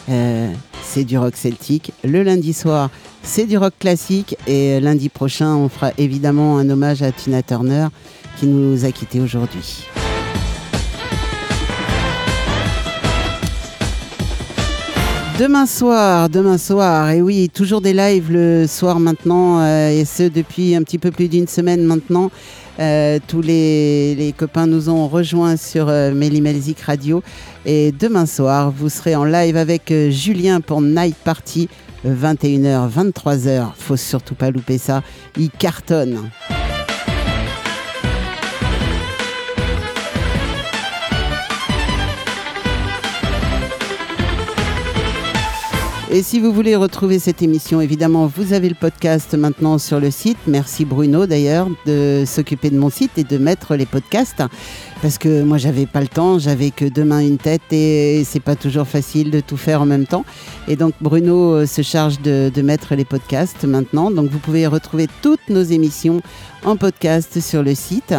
Euh, 0.10 0.52
c'est 0.84 1.06
du 1.06 1.18
rock 1.18 1.35
celtique. 1.35 1.91
Le 2.03 2.23
lundi 2.23 2.53
soir, 2.53 2.90
c'est 3.23 3.45
du 3.45 3.57
rock 3.57 3.73
classique. 3.80 4.38
Et 4.48 4.80
lundi 4.80 5.10
prochain, 5.10 5.56
on 5.56 5.69
fera 5.69 5.91
évidemment 5.98 6.57
un 6.57 6.69
hommage 6.69 7.02
à 7.02 7.11
Tina 7.11 7.41
Turner 7.41 7.88
qui 8.38 8.48
nous 8.48 8.85
a 8.85 8.91
quittés 8.91 9.22
aujourd'hui. 9.22 9.88
Demain 15.39 15.65
soir, 15.65 16.30
demain 16.30 16.57
soir, 16.60 17.10
et 17.10 17.22
oui, 17.22 17.49
toujours 17.51 17.81
des 17.81 17.93
lives 17.93 18.31
le 18.31 18.68
soir 18.68 18.99
maintenant, 18.99 19.61
euh, 19.61 19.89
et 19.89 20.05
ce 20.05 20.23
depuis 20.23 20.76
un 20.76 20.84
petit 20.84 20.99
peu 20.99 21.10
plus 21.10 21.27
d'une 21.27 21.47
semaine 21.47 21.84
maintenant. 21.84 22.30
Euh, 22.80 23.19
tous 23.27 23.41
les, 23.41 24.34
copains 24.38 24.65
nous 24.65 24.89
ont 24.89 25.07
rejoints 25.07 25.57
sur 25.57 25.89
euh, 25.89 26.11
Mélimelzik 26.14 26.81
Radio. 26.81 27.23
Et 27.65 27.91
demain 27.91 28.26
soir, 28.26 28.72
vous 28.72 28.89
serez 28.89 29.15
en 29.15 29.26
live 29.26 29.57
avec 29.57 29.91
euh, 29.91 30.10
Julien 30.10 30.61
pour 30.61 30.81
Night 30.81 31.15
Party, 31.23 31.69
21h, 32.05 32.89
23h. 32.89 33.68
Faut 33.77 33.97
surtout 33.97 34.35
pas 34.35 34.51
louper 34.51 34.77
ça. 34.77 35.03
Il 35.38 35.49
cartonne. 35.51 36.30
Et 46.15 46.22
si 46.22 46.40
vous 46.40 46.53
voulez 46.53 46.76
retrouver 46.76 47.18
cette 47.18 47.41
émission, 47.41 47.81
évidemment, 47.81 48.27
vous 48.27 48.53
avez 48.53 48.69
le 48.69 48.76
podcast 48.76 49.34
maintenant 49.34 49.80
sur 49.80 49.99
le 49.99 50.11
site. 50.11 50.38
Merci 50.45 50.85
Bruno 50.85 51.26
d'ailleurs 51.26 51.68
de 51.88 52.23
s'occuper 52.27 52.69
de 52.69 52.77
mon 52.77 52.91
site 52.91 53.18
et 53.18 53.23
de 53.23 53.40
mettre 53.40 53.76
les 53.76 53.88
podcasts. 53.88 54.44
Parce 55.03 55.17
que 55.17 55.43
moi, 55.43 55.57
j'avais 55.57 55.85
pas 55.85 55.99
le 55.99 56.07
temps, 56.07 56.39
j'avais 56.39 56.71
que 56.71 56.85
deux 56.85 57.03
mains, 57.03 57.19
une 57.19 57.38
tête 57.38 57.73
et 57.73 58.23
c'est 58.23 58.39
pas 58.39 58.55
toujours 58.55 58.88
facile 58.88 59.31
de 59.31 59.41
tout 59.41 59.57
faire 59.57 59.81
en 59.81 59.85
même 59.85 60.05
temps. 60.05 60.23
Et 60.69 60.77
donc, 60.77 60.93
Bruno 61.01 61.55
euh, 61.55 61.65
se 61.65 61.81
charge 61.81 62.21
de, 62.21 62.49
mettre 62.61 62.95
les 62.95 63.03
podcasts 63.03 63.65
maintenant. 63.65 64.11
Donc, 64.11 64.30
vous 64.30 64.39
pouvez 64.39 64.65
retrouver 64.65 65.09
toutes 65.21 65.49
nos 65.49 65.61
émissions 65.61 66.21
en 66.63 66.77
podcast 66.77 67.41
sur 67.41 67.63
le 67.63 67.75
site. 67.75 68.15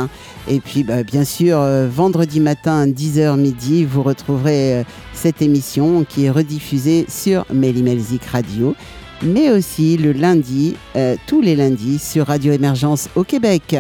Et 0.47 0.61
puis, 0.61 0.85
bah, 0.85 1.05
bien 1.05 1.25
sûr, 1.25 1.57
euh, 1.59 1.89
vendredi 1.89 2.39
matin, 2.39 2.87
10h 2.87 3.39
midi, 3.39 3.87
vous 3.87 4.03
retrouverez 4.03 4.75
euh, 4.75 4.85
cette 5.15 5.41
émission 5.41 6.05
qui 6.07 6.27
est 6.27 6.31
rediffusée 6.31 7.07
sur 7.09 7.47
Mélimelzik 7.51 8.27
Radio, 8.27 8.77
mais 9.23 9.49
aussi 9.49 9.97
le 9.97 10.13
lundi, 10.13 10.77
tous 11.27 11.41
les 11.41 11.57
lundis, 11.57 11.99
sur 11.99 12.27
Radio 12.27 12.53
Émergence 12.53 13.09
au 13.17 13.25
Québec. 13.25 13.75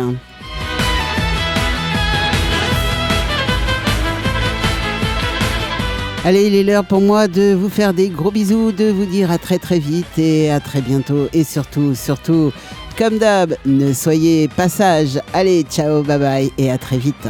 Allez, 6.26 6.46
il 6.46 6.54
est 6.54 6.62
l'heure 6.62 6.86
pour 6.86 7.02
moi 7.02 7.28
de 7.28 7.52
vous 7.52 7.68
faire 7.68 7.92
des 7.92 8.08
gros 8.08 8.30
bisous, 8.30 8.72
de 8.72 8.90
vous 8.90 9.04
dire 9.04 9.30
à 9.30 9.36
très 9.36 9.58
très 9.58 9.78
vite 9.78 10.18
et 10.18 10.50
à 10.50 10.58
très 10.58 10.80
bientôt. 10.80 11.28
Et 11.34 11.44
surtout, 11.44 11.94
surtout, 11.94 12.50
comme 12.96 13.18
d'hab, 13.18 13.54
ne 13.66 13.92
soyez 13.92 14.48
pas 14.48 14.70
sages. 14.70 15.20
Allez, 15.34 15.64
ciao, 15.64 16.02
bye 16.02 16.18
bye 16.18 16.50
et 16.56 16.70
à 16.70 16.78
très 16.78 16.96
vite. 16.96 17.28